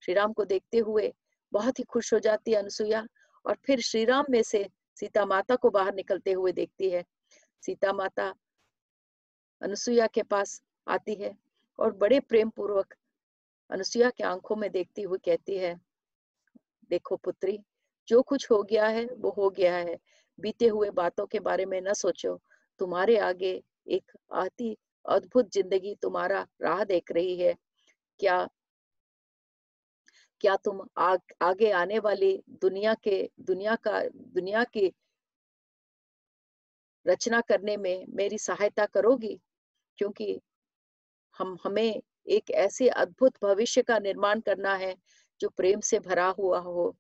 [0.04, 1.14] श्री राम को देखते हुए
[1.52, 3.06] बहुत ही खुश हो जाती है अनुसुईया
[3.46, 4.68] और फिर श्री राम में से
[4.98, 7.04] सीता माता को बाहर निकलते हुए देखती है।
[7.64, 8.34] सीता माता
[9.62, 11.36] अनुसुईया के पास आती है
[11.80, 12.94] और बड़े प्रेम पूर्वक
[13.70, 15.76] अनुसुईया के आँखों में देखती हुई कहती है
[16.89, 17.57] देखो पुत्री
[18.07, 19.97] जो कुछ हो गया है वो हो गया है।
[20.39, 22.36] बीते हुए बातों के बारे में न सोचो।
[22.80, 23.51] तुम्हारे आगे
[23.88, 27.55] एक आती अद्भुत ज़िंदगी तुम्हारा राह देख रही है।
[28.20, 28.47] क्या
[30.41, 34.01] क्या तुम आग, आगे आने वाली दुनिया के दुनिया का
[34.34, 34.91] दुनिया की
[37.05, 39.39] रचना करने में मेरी सहायता करोगी?
[39.99, 40.39] क्योंकि
[41.36, 44.95] हम हमें एक ऐसे अद्भुत भविष्य का निर्माण करना है
[45.41, 46.95] जो प्रेम से भरा हुआ हो।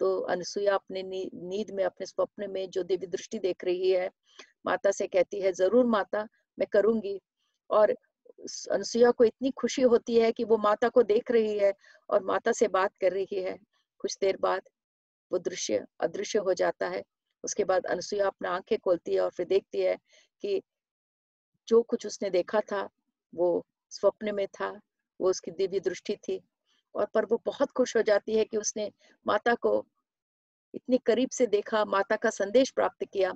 [0.00, 4.10] तो अनुसुईया अपने नींद में, अपने स्वप्न में जो दिव्य दृष्टि देख रही है,
[4.66, 6.26] माता से कहती है, ज़रूर माता,
[6.58, 7.20] मैं करूँगी।
[7.70, 7.90] और
[8.72, 11.72] अनुसुईया को इतनी खुशी होती है कि वो माता को देख रही है
[12.10, 13.56] और माता से बात कर रही है।
[14.00, 14.62] कुछ देर बाद
[15.32, 17.02] वो दृश्य, अदृश्य हो जाता है।
[17.44, 19.96] उसके बाद अनुसुईया अपना आँखें खोलती है और फिर देखती है
[20.42, 20.60] कि
[21.68, 22.88] जो कुछ उसने देखा था,
[23.34, 24.68] वो स्वप्न में था,
[25.20, 26.40] वो उसकी दिव्य दृष्टि थी।
[26.94, 28.90] और पर वो बहुत खुश हो जाती है कि उसने
[29.26, 29.86] माता को
[30.74, 33.32] इतनी करीब से देखा, माता का संदेश प्राप्त किया।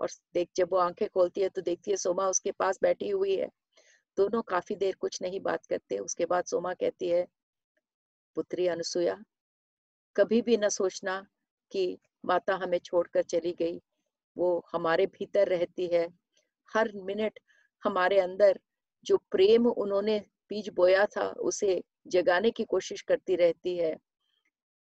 [0.00, 3.36] और देख, जब वो आँखें खोलती है तो देखती है सोमा उसके पास बैठी हुई
[3.36, 3.48] है।
[4.16, 7.26] दोनों काफ़ी देर कुछ नहीं बात करते। उसके बाद सोमा कहती है,
[8.34, 9.22] पुत्री अनुसुया
[10.16, 11.26] कभी भी न सोचना
[11.72, 13.80] कि माता हमें छोड़कर चली गई।
[14.36, 16.08] वो हमारे भीतर रहती है।
[16.74, 17.38] हर मिनट
[17.84, 18.60] हमारे अंदर
[19.04, 23.96] जो प्रेम उन्होंने बीज बोया था, उसे जगाने की कोशिश करती रहती है।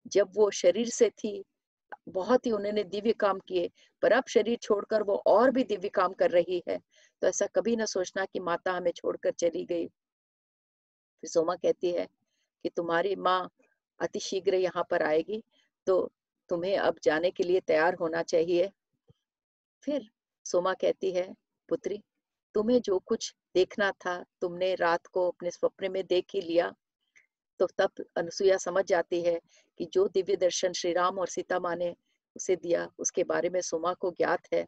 [0.06, 1.44] जब वो शरीर से थी,
[2.08, 3.70] बहुत ही उन्होंने दिव्य काम किए,
[4.02, 6.78] पर अब शरीर छोड़कर वो और भी दिव्य काम कर रही है।
[7.22, 9.86] तो ऐसा कभी ना सोचना कि माता हमें छोड़कर चली गई।
[11.22, 12.06] फिर सोमा कहती है
[12.64, 13.50] कि तुम्हारी माँ
[14.00, 15.42] अति शीघ्र यहाँ पर आएगी
[15.86, 16.12] तो
[16.48, 18.70] तुम्हें अब जाने के लिए तैयार होना चाहिए।
[19.82, 20.08] फिर
[20.44, 21.34] सोमा कहती है,
[21.68, 22.02] पुत्री,
[22.54, 26.74] तुम्हें जो कुछ देखना था, तुमने रात को अपने स्वप्न में देख ही लिया।
[27.60, 29.40] तो तब अनुसुईया समझ जाती है
[29.78, 31.94] कि जो दिव्य दर्शन श्री राम और सीता माँ ने
[32.36, 34.66] उसे दिया, उसके बारे में सोमा को ज्ञात है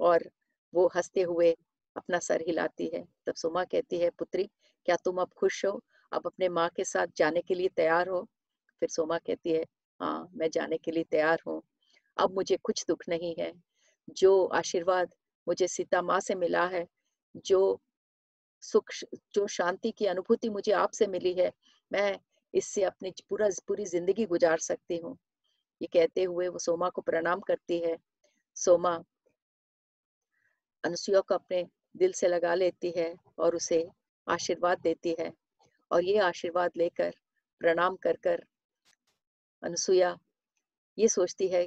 [0.00, 0.30] और
[0.74, 1.54] वो हँसते हुए
[1.96, 4.50] अपना सर हिलाती है। तब सोमा कहती है, पुत्री,
[4.86, 5.80] क्या तुम अब खुश हो?
[6.12, 8.22] अब अपने माँ के साथ जाने के लिए तैयार हो?
[8.80, 9.64] फिर सोमा कहती है
[10.00, 11.62] हाँ मैं जाने के लिए तैयार हूँ।
[12.16, 13.52] अब मुझे कुछ दुख नहीं है।
[14.10, 15.14] जो आशीर्वाद
[15.48, 16.86] मुझे सीता माँ से मिला है,
[17.36, 17.80] जो
[18.66, 18.92] सुख
[19.34, 21.50] जो शांति की अनुभूति मुझे आपसे मिली है,
[21.90, 22.18] मैं
[22.54, 25.16] इससे अपनी पूरा पूरी ज़िंदगी गुजार सकती हूँ।
[25.80, 27.96] ये कहते हुए वो सोमा को प्रणाम करती है।
[28.56, 28.94] सोमा
[30.84, 31.64] अनुसुईया को अपने
[31.94, 33.86] दिल से लगा लेती है और उसे
[34.26, 35.32] आशीर्वाद देती है
[35.90, 37.14] और ये आशीर्वाद लेकर
[37.60, 38.44] प्रणाम कर कर
[39.62, 40.16] अनुसुईया
[40.98, 41.66] ये सोचती है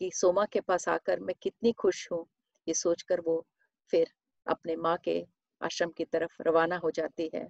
[0.00, 2.26] कि सोमा के पास आकर मैं कितनी खुश हूँ,
[2.66, 3.44] ये सोचकर वो
[3.92, 4.12] फिर
[4.46, 5.20] अपने माँ के
[5.62, 7.48] आश्रम की तरफ़ रवाना हो जाती है।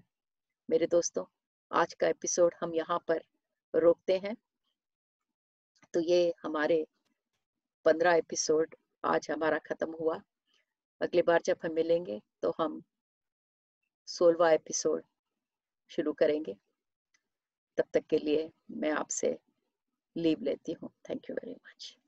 [0.70, 1.24] मेरे दोस्तों,
[1.70, 3.22] आज का एपिसोड हम यहाँ पर
[3.74, 4.36] रोकते हैं।
[5.94, 6.86] तो ये हमारे
[7.84, 10.20] पंद्रह एपिसोड आज हमारा खत्म हुआ।
[11.00, 12.82] अगली बार जब हम मिलेंगे तो हम
[14.08, 15.04] सोलवा एपिसोड
[15.90, 16.56] शुरू करेंगे।
[17.76, 19.38] तब तक के लिए मैं आपसे
[20.16, 21.99] लीव लेती हूँ। Thank you very much.